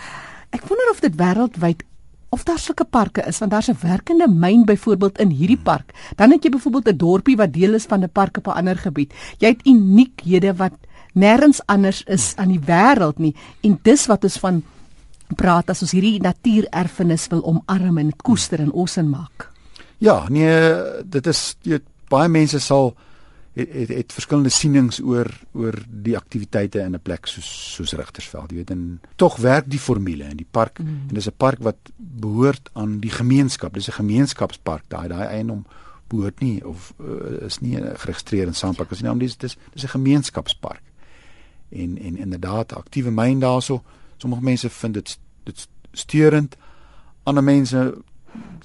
ek 0.51 0.66
wonder 0.66 0.90
of 0.90 1.01
dit 1.01 1.14
wêreldwyd 1.14 1.85
of 2.35 2.42
daar 2.44 2.59
sulke 2.59 2.85
parke 2.85 3.22
is 3.31 3.38
want 3.38 3.51
daar's 3.51 3.70
'n 3.70 3.79
werkende 3.81 4.29
myn 4.29 4.64
byvoorbeeld 4.64 5.18
in 5.18 5.31
hierdie 5.31 5.62
park. 5.62 5.94
Dan 6.16 6.31
het 6.31 6.42
jy 6.42 6.51
byvoorbeeld 6.51 6.88
'n 6.88 6.96
dorpie 6.96 7.37
wat 7.37 7.53
deel 7.53 7.75
is 7.75 7.87
van 7.87 8.03
'n 8.03 8.11
park 8.12 8.37
op 8.37 8.46
'n 8.46 8.59
ander 8.59 8.77
gebied. 8.77 9.14
Jy 9.38 9.49
het 9.49 9.66
uniekhede 9.66 10.57
wat 10.57 10.72
nêrens 11.14 11.61
anders 11.66 12.03
is 12.05 12.35
aan 12.37 12.49
die 12.49 12.61
wêreld 12.61 13.18
nie 13.18 13.35
en 13.61 13.79
dis 13.83 14.07
wat 14.07 14.25
ons 14.25 14.38
van 14.38 14.62
praat 15.37 15.70
as 15.70 15.83
ons 15.83 15.90
hierdie 15.90 16.20
natuurerfenis 16.20 17.27
wil 17.29 17.42
omarm 17.44 17.99
en 17.99 18.16
koester 18.16 18.61
en 18.61 18.72
osen 18.72 19.11
maak. 19.11 19.51
Ja, 19.99 20.29
nee, 20.29 20.75
dit 21.05 21.27
is 21.27 21.57
jy 21.62 21.81
baie 22.09 22.29
mense 22.29 22.59
sal 22.59 22.94
het, 23.57 23.73
het, 23.73 23.88
het 23.88 24.12
verskillende 24.12 24.53
sienings 24.53 25.01
oor 25.01 25.31
oor 25.53 25.79
die 25.88 26.16
aktiwiteite 26.16 26.83
in 26.85 26.95
'n 26.95 27.01
plek 27.01 27.27
soos 27.27 27.49
soos 27.75 27.92
Rigtersveld. 27.92 28.51
Jy 28.51 28.57
weet 28.57 28.71
en 28.71 29.01
tog 29.16 29.37
werk 29.37 29.71
die 29.71 29.79
formule 29.79 30.25
in 30.25 30.37
die 30.37 30.49
park 30.51 30.79
mm. 30.79 31.09
en 31.09 31.14
dis 31.14 31.29
'n 31.29 31.37
park 31.37 31.59
wat 31.61 31.77
behoort 31.97 32.71
aan 32.73 33.01
die 33.01 33.11
gemeenskap. 33.11 33.75
Dis 33.75 33.88
'n 33.88 34.03
gemeenskapspark. 34.03 34.85
Daai 34.88 35.09
daai 35.09 35.27
eiendom 35.27 35.64
behoort 36.09 36.40
nie 36.40 36.66
of 36.66 36.95
uh, 37.01 37.47
is 37.47 37.59
nie 37.61 37.77
geregistreer 37.77 38.47
in 38.47 38.55
Sandpark 38.55 38.90
as 38.90 39.01
nie. 39.01 39.09
Nou 39.09 39.19
dis 39.19 39.37
dis 39.37 39.57
dis 39.73 39.85
'n 39.85 39.88
gemeenskapspark. 39.88 40.83
En 41.69 41.99
en 41.99 42.16
inderdaad 42.16 42.75
aktiewe 42.75 43.11
myn 43.11 43.38
daarso. 43.38 43.83
Sommige 44.16 44.42
mense 44.42 44.71
vind 44.71 44.95
dit 44.95 45.19
dit 45.45 45.69
steurend. 45.92 46.57
Ander 47.23 47.45
mense 47.45 47.95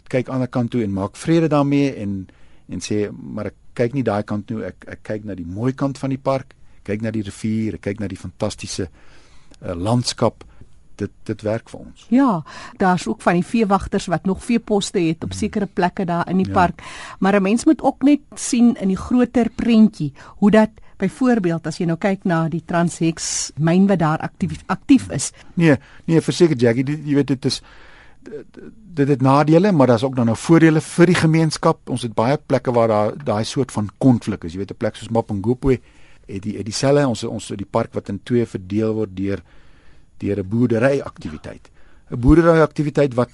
kyk 0.07 0.15
aan 0.15 0.23
die 0.23 0.33
ander 0.33 0.47
kant 0.47 0.71
toe 0.71 0.83
en 0.83 0.93
maak 0.93 1.15
vrede 1.15 1.47
daarmee 1.47 1.95
en 1.95 2.27
en 2.67 2.79
sê 2.79 3.11
maar 3.11 3.45
ek 3.45 3.60
kyk 3.73 3.93
nie 3.93 4.03
daai 4.03 4.23
kant 4.23 4.47
toe 4.47 4.63
ek 4.67 4.85
ek 4.87 5.03
kyk 5.03 5.25
na 5.25 5.35
die 5.35 5.47
mooi 5.47 5.73
kant 5.73 5.97
van 6.01 6.13
die 6.13 6.21
park 6.21 6.55
kyk 6.83 7.01
na 7.01 7.11
die 7.11 7.25
rivier 7.27 7.77
kyk 7.81 7.99
na 7.99 8.09
die 8.11 8.19
fantastiese 8.19 8.87
uh, 8.87 9.75
landskap 9.75 10.45
dit 11.01 11.13
dit 11.25 11.43
werk 11.45 11.71
vir 11.71 11.81
ons 11.81 12.05
ja 12.13 12.41
daar's 12.81 13.07
ook 13.07 13.21
van 13.25 13.39
die 13.39 13.47
veewagters 13.47 14.07
wat 14.11 14.27
nog 14.29 14.43
veeposte 14.45 14.99
het 14.99 15.23
op 15.23 15.33
mm. 15.33 15.39
sekere 15.39 15.65
plekke 15.65 16.05
daar 16.05 16.29
in 16.29 16.41
die 16.41 16.49
ja. 16.49 16.53
park 16.53 16.83
maar 17.19 17.35
'n 17.39 17.43
mens 17.43 17.65
moet 17.65 17.81
ook 17.81 18.03
net 18.03 18.21
sien 18.35 18.75
in 18.75 18.87
die 18.87 19.01
groter 19.07 19.49
prentjie 19.49 20.13
hoe 20.41 20.51
dat 20.51 20.69
byvoorbeeld 21.01 21.67
as 21.67 21.77
jy 21.77 21.85
nou 21.85 21.97
kyk 21.97 22.25
na 22.29 22.47
die 22.49 22.63
Transhex 22.65 23.51
myn 23.57 23.87
wat 23.87 23.99
daar 23.99 24.19
aktief 24.19 24.63
aktief 24.67 25.09
is 25.09 25.31
nee 25.53 25.77
nee 26.05 26.21
verseker 26.21 26.57
Jackie 26.57 26.85
jy 26.85 27.15
weet 27.15 27.27
dit 27.27 27.45
is 27.45 27.61
dit 28.93 29.07
het 29.07 29.21
nadele, 29.21 29.71
maar 29.71 29.87
daar's 29.87 30.03
ook 30.03 30.15
dan 30.15 30.25
nou 30.25 30.37
voordele 30.37 30.81
vir 30.81 31.05
die 31.05 31.15
gemeenskap. 31.15 31.89
Ons 31.89 32.01
het 32.01 32.13
baie 32.13 32.37
plekke 32.37 32.71
waar 32.71 32.87
daar 32.87 33.23
daai 33.23 33.43
soort 33.43 33.71
van 33.71 33.89
konflik 33.97 34.43
is. 34.43 34.53
Jy 34.53 34.57
weet 34.57 34.71
'n 34.71 34.77
plek 34.77 34.95
soos 34.95 35.09
Mapungubwe 35.09 35.79
het 36.25 36.43
die 36.43 36.57
het 36.57 36.65
dieselfde 36.65 37.07
ons 37.07 37.23
ons 37.23 37.47
die 37.47 37.65
park 37.65 37.93
wat 37.93 38.09
in 38.09 38.19
twee 38.23 38.45
verdeel 38.45 38.93
word 38.93 39.15
deur 39.15 39.41
deur 40.17 40.39
'n 40.39 40.47
boerdery 40.47 40.99
aktiwiteit. 40.99 41.69
'n 42.11 42.19
Boerdery 42.19 42.61
aktiwiteit 42.61 43.13
wat 43.13 43.31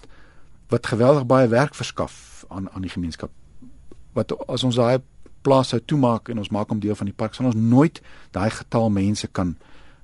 wat 0.70 0.88
geweldig 0.88 1.26
baie 1.26 1.48
werk 1.48 1.76
verskaf 1.76 2.46
aan 2.50 2.70
aan 2.72 2.82
die 2.82 2.92
gemeenskap. 2.92 3.32
Wat 4.14 4.48
as 4.48 4.64
ons 4.64 4.76
daai 4.76 5.00
plaas 5.42 5.68
sou 5.68 5.80
toemaak 5.86 6.30
en 6.30 6.38
ons 6.38 6.50
maak 6.50 6.70
hom 6.70 6.80
deel 6.80 6.96
van 6.96 7.06
die 7.06 7.16
park, 7.16 7.34
sal 7.34 7.46
ons 7.46 7.56
nooit 7.56 8.02
daai 8.32 8.50
getal 8.50 8.90
mense 8.90 9.28
kan 9.28 9.56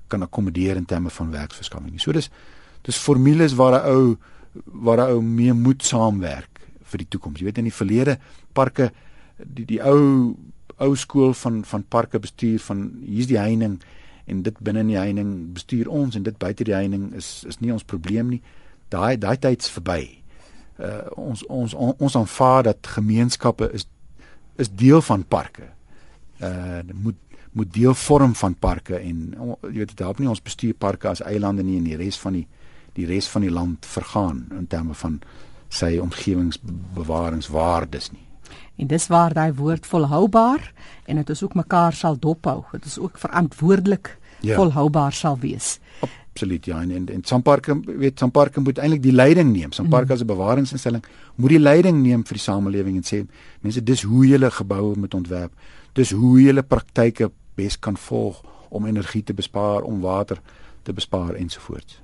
kan 0.08 0.22
akkommodeer 0.22 0.76
in 0.76 0.84
terme 0.84 1.10
van 1.10 1.30
werksverskaffing 1.30 1.90
nie. 1.90 2.00
So 2.00 2.12
dis 2.12 2.30
dis 2.82 2.98
formules 2.98 3.54
waar 3.54 3.80
'n 3.80 3.88
ou 3.88 4.16
waar 4.64 5.04
hy 5.04 5.14
ou 5.16 5.22
mee 5.22 5.52
moet 5.52 5.82
saamwerk 5.82 6.62
vir 6.90 7.02
die 7.02 7.08
toekoms. 7.08 7.40
Jy 7.40 7.48
weet 7.48 7.60
in 7.62 7.68
die 7.68 7.74
verlede 7.74 8.18
parke 8.54 8.90
die 9.38 9.66
die 9.66 9.80
ou 9.82 10.34
ou 10.82 10.94
skool 10.98 11.34
van 11.38 11.62
van 11.64 11.84
parke 11.88 12.18
bestuur 12.18 12.60
van 12.66 12.86
hier's 13.02 13.30
die 13.30 13.38
heining 13.38 13.78
en 14.26 14.42
dit 14.42 14.60
binne 14.64 14.84
in 14.84 14.92
die 14.92 14.98
heining 14.98 15.32
bestuur 15.54 15.90
ons 15.90 16.16
en 16.16 16.22
dit 16.26 16.38
buite 16.38 16.64
die 16.64 16.74
heining 16.74 17.12
is 17.18 17.44
is 17.48 17.60
nie 17.60 17.72
ons 17.72 17.84
probleem 17.84 18.30
nie. 18.34 18.42
Daai 18.88 19.16
daai 19.18 19.36
tyd's 19.36 19.70
verby. 19.70 20.22
Uh 20.78 21.02
ons 21.16 21.44
ons 21.46 21.74
on, 21.74 21.94
ons 21.98 22.16
aanvaar 22.16 22.62
dat 22.70 22.94
gemeenskappe 22.96 23.70
is 23.72 23.88
is 24.58 24.70
deel 24.70 25.02
van 25.02 25.24
parke. 25.24 25.70
Uh 26.40 26.82
moet 26.92 27.18
moet 27.54 27.72
deel 27.72 27.94
vorm 27.94 28.34
van 28.34 28.54
parke 28.54 28.98
en 28.98 29.18
jy 29.62 29.78
weet 29.78 29.92
dit 29.94 30.00
help 30.02 30.18
nie 30.18 30.28
ons 30.28 30.42
bestuur 30.42 30.74
parke 30.74 31.08
as 31.08 31.22
eilande 31.22 31.62
nie 31.62 31.76
en 31.78 31.86
die 31.86 31.98
res 31.98 32.18
van 32.18 32.40
die 32.40 32.46
die 32.94 33.06
res 33.06 33.28
van 33.28 33.42
die 33.42 33.50
land 33.50 33.86
vergaan 33.86 34.46
in 34.54 34.66
terme 34.66 34.94
van 34.94 35.20
sy 35.68 35.98
omgewingsbewaringswaardes 35.98 38.12
nie. 38.12 38.24
En 38.76 38.86
dis 38.90 39.06
waar 39.10 39.34
daai 39.34 39.52
woord 39.54 39.86
volhoubaar 39.86 40.72
en 41.06 41.16
dit 41.16 41.30
is 41.30 41.42
ook 41.42 41.54
mekaar 41.54 41.92
sal 41.92 42.18
dophou. 42.18 42.62
Dit 42.72 42.84
is 42.84 42.98
ook 42.98 43.18
verantwoordelik 43.18 44.18
ja. 44.40 44.54
volhoubaar 44.54 45.12
sal 45.12 45.38
wees. 45.38 45.78
Absoluut 46.00 46.66
ja 46.66 46.80
en 46.82 46.90
en, 46.90 47.08
en 47.08 47.24
Samparke 47.24 47.80
weet 47.84 48.18
Samparke 48.18 48.60
moet 48.60 48.78
eintlik 48.78 49.02
die 49.02 49.12
leiding 49.12 49.52
neem. 49.52 49.72
Samparke 49.72 50.06
mm. 50.06 50.12
as 50.12 50.20
'n 50.20 50.26
bewaringsinstelling 50.26 51.04
moet 51.34 51.50
die 51.50 51.60
leiding 51.60 52.02
neem 52.02 52.26
vir 52.26 52.34
die 52.34 52.42
samelewing 52.42 52.96
en 52.96 53.06
sê 53.06 53.26
mense 53.60 53.82
dis 53.82 54.02
hoe 54.02 54.26
jy 54.26 54.38
'n 54.38 54.50
gebou 54.50 54.96
moet 54.96 55.14
ontwerp. 55.14 55.52
Dis 55.92 56.10
hoe 56.10 56.52
'n 56.52 56.66
praktyke 56.66 57.30
bes 57.54 57.78
kan 57.78 57.96
volg 57.96 58.42
om 58.68 58.86
energie 58.86 59.22
te 59.22 59.34
bespaar, 59.34 59.82
om 59.82 60.00
water 60.00 60.40
te 60.82 60.92
bespaar 60.92 61.34
ensovoorts. 61.34 62.02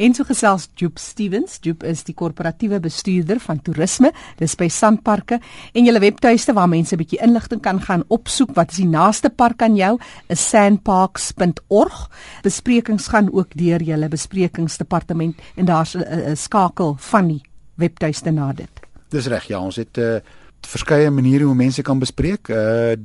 En 0.00 0.14
so 0.16 0.24
gesels 0.24 0.70
Joop 0.80 0.96
Stevens. 0.96 1.58
Joop 1.60 1.82
is 1.84 2.00
die 2.06 2.14
korporatiewe 2.16 2.78
bestuurder 2.80 3.36
van 3.44 3.58
toerisme. 3.60 4.14
Dis 4.38 4.54
by 4.56 4.70
Sandparke 4.72 5.36
en 5.76 5.84
julle 5.84 6.00
webtuiste 6.00 6.54
waar 6.56 6.70
mense 6.72 6.94
'n 6.94 6.98
bietjie 7.02 7.20
inligting 7.20 7.60
kan 7.60 7.80
gaan 7.80 8.04
opsoek 8.08 8.54
wat 8.56 8.70
is 8.70 8.78
die 8.80 8.88
naaste 8.88 9.28
park 9.28 9.62
aan 9.62 9.76
jou 9.76 9.98
is 10.28 10.48
sandparks.org. 10.48 12.10
Besprekings 12.42 13.08
gaan 13.08 13.28
ook 13.32 13.52
deur 13.54 13.82
julle 13.82 14.08
besprekingsdepartement 14.08 15.36
en 15.56 15.64
daar's 15.64 15.94
'n 15.94 16.36
skakel 16.36 16.96
van 16.98 17.28
die 17.28 17.42
webtuiste 17.76 18.30
na 18.30 18.52
dit. 18.52 18.70
Dis 19.10 19.26
reg. 19.26 19.44
Ja, 19.48 19.60
ons 19.60 19.76
het 19.76 19.98
'n 19.98 20.00
uh, 20.00 20.20
verskeie 20.60 21.10
maniere 21.10 21.44
hoe 21.44 21.54
mense 21.54 21.82
kan 21.82 21.98
bespreek. 21.98 22.48
Uh 22.48 22.96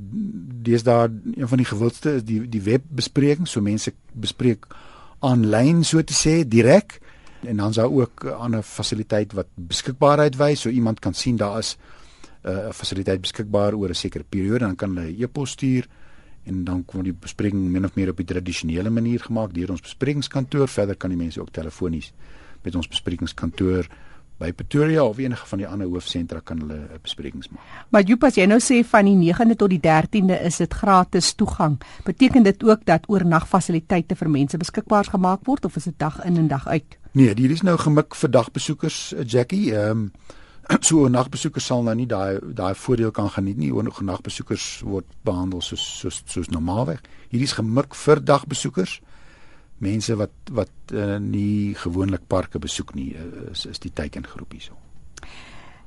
daar 0.83 1.09
een 1.35 1.47
van 1.47 1.57
die 1.57 1.65
gewildste 1.65 2.15
is 2.15 2.23
die 2.23 2.49
die 2.49 2.61
webbespreking, 2.61 3.47
so 3.47 3.61
mense 3.61 3.93
bespreek 4.13 4.65
aanlyn 5.19 5.83
so 5.83 6.01
te 6.03 6.13
sê 6.13 6.47
direk. 6.47 6.99
En 7.45 7.57
dan 7.57 7.69
is 7.69 7.75
daar 7.75 7.91
ook 7.91 8.25
'n 8.25 8.33
ander 8.33 8.63
fasiliteit 8.63 9.33
wat 9.33 9.47
beskikbaarheid 9.55 10.35
wys 10.35 10.61
so 10.61 10.69
iemand 10.69 10.99
kan 10.99 11.13
sien 11.13 11.37
daar 11.37 11.59
is 11.59 11.77
uh, 12.45 12.51
'n 12.51 12.67
uh, 12.67 12.71
fasiliteit 12.71 13.21
beskikbaar 13.21 13.73
oor 13.73 13.89
'n 13.89 13.95
sekere 13.95 14.23
periode. 14.23 14.59
Dan 14.59 14.75
kan 14.75 14.95
hulle 14.95 15.11
'n 15.11 15.21
e-pos 15.21 15.51
stuur 15.51 15.87
en 16.43 16.63
dan 16.63 16.85
kom 16.85 17.03
die 17.03 17.13
bespreking 17.13 17.71
min 17.71 17.85
of 17.85 17.95
meer 17.95 18.09
op 18.09 18.17
die 18.17 18.25
tradisionele 18.25 18.89
manier 18.89 19.19
gemaak 19.19 19.53
deur 19.53 19.69
ons 19.69 19.81
besprekingskantoor. 19.81 20.67
Verder 20.67 20.95
kan 20.95 21.09
die 21.09 21.17
mense 21.17 21.41
ook 21.41 21.51
telefonies 21.51 22.13
met 22.63 22.75
ons 22.75 22.87
besprekingskantoor 22.87 23.87
by 24.37 24.51
Pretoria 24.51 25.03
of 25.03 25.17
enige 25.17 25.47
van 25.47 25.61
die 25.61 25.67
ander 25.67 25.87
hoofsentra 25.87 26.41
kan 26.43 26.59
hulle 26.59 26.99
besprekings 27.03 27.49
maak. 27.53 27.63
Maar 27.89 28.03
Jopas, 28.07 28.35
jy 28.35 28.47
nou 28.49 28.59
sê 28.63 28.81
van 28.87 29.07
die 29.07 29.15
9de 29.31 29.55
tot 29.55 29.71
die 29.71 29.79
13de 29.79 30.39
is 30.49 30.59
dit 30.59 30.73
gratis 30.81 31.33
toegang. 31.39 31.77
Beteken 32.07 32.43
dit 32.43 32.63
ook 32.63 32.83
dat 32.85 33.07
oornagfasiliteite 33.11 34.17
vir 34.19 34.29
mense 34.29 34.59
beskikbaar 34.59 35.07
gemaak 35.13 35.45
word 35.47 35.65
of 35.65 35.75
is 35.79 35.87
dit 35.87 35.99
dag 35.99 36.19
in 36.25 36.37
en 36.41 36.49
dag 36.51 36.67
uit? 36.67 36.97
Nee, 37.15 37.31
hier 37.35 37.51
is 37.51 37.63
nou 37.63 37.77
gemik 37.79 38.15
vir 38.15 38.31
dagbesoekers, 38.31 39.13
eh, 39.13 39.23
Jackie. 39.27 39.71
Ehm 39.73 40.09
um, 40.09 40.11
so 40.81 41.03
oornagbesoekers 41.05 41.65
sal 41.69 41.83
nou 41.85 41.93
nie 41.95 42.07
daai 42.09 42.39
daai 42.41 42.73
voordeel 42.75 43.11
kan 43.11 43.29
geniet 43.29 43.57
nie. 43.57 43.71
Oornagbesoekers 43.73 44.81
word 44.83 45.05
behandel 45.23 45.61
soos 45.61 45.83
soos 45.99 46.23
soos 46.25 46.49
normaalweg. 46.49 47.03
Hier 47.29 47.41
is 47.41 47.53
gemik 47.53 47.95
vir 47.95 48.23
dagbesoekers 48.25 48.99
mense 49.85 50.17
wat 50.19 50.53
wat 50.55 50.93
uh, 50.93 51.17
nie 51.21 51.75
gewoonlik 51.77 52.25
parke 52.31 52.61
besoek 52.61 52.95
nie 52.97 53.11
uh, 53.13 53.51
is 53.51 53.67
is 53.69 53.83
die 53.83 53.93
teikengroep 53.93 54.57
hierso. 54.57 54.79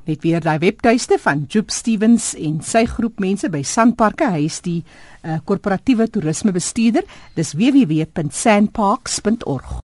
Net 0.09 0.23
weer 0.25 0.41
daai 0.41 0.57
webtuiste 0.63 1.19
van 1.21 1.43
Joop 1.53 1.69
Stevens 1.75 2.31
en 2.41 2.63
sy 2.65 2.87
groep 2.89 3.19
mense 3.21 3.45
by 3.53 3.61
Sandparke. 3.61 4.25
Hy 4.33 4.49
is 4.49 4.65
die 4.65 4.81
uh, 4.81 5.37
korporatiewe 5.45 6.09
toerisme 6.09 6.49
bestuurder. 6.57 7.05
Dis 7.37 7.53
www.sandparks.org. 7.59 9.77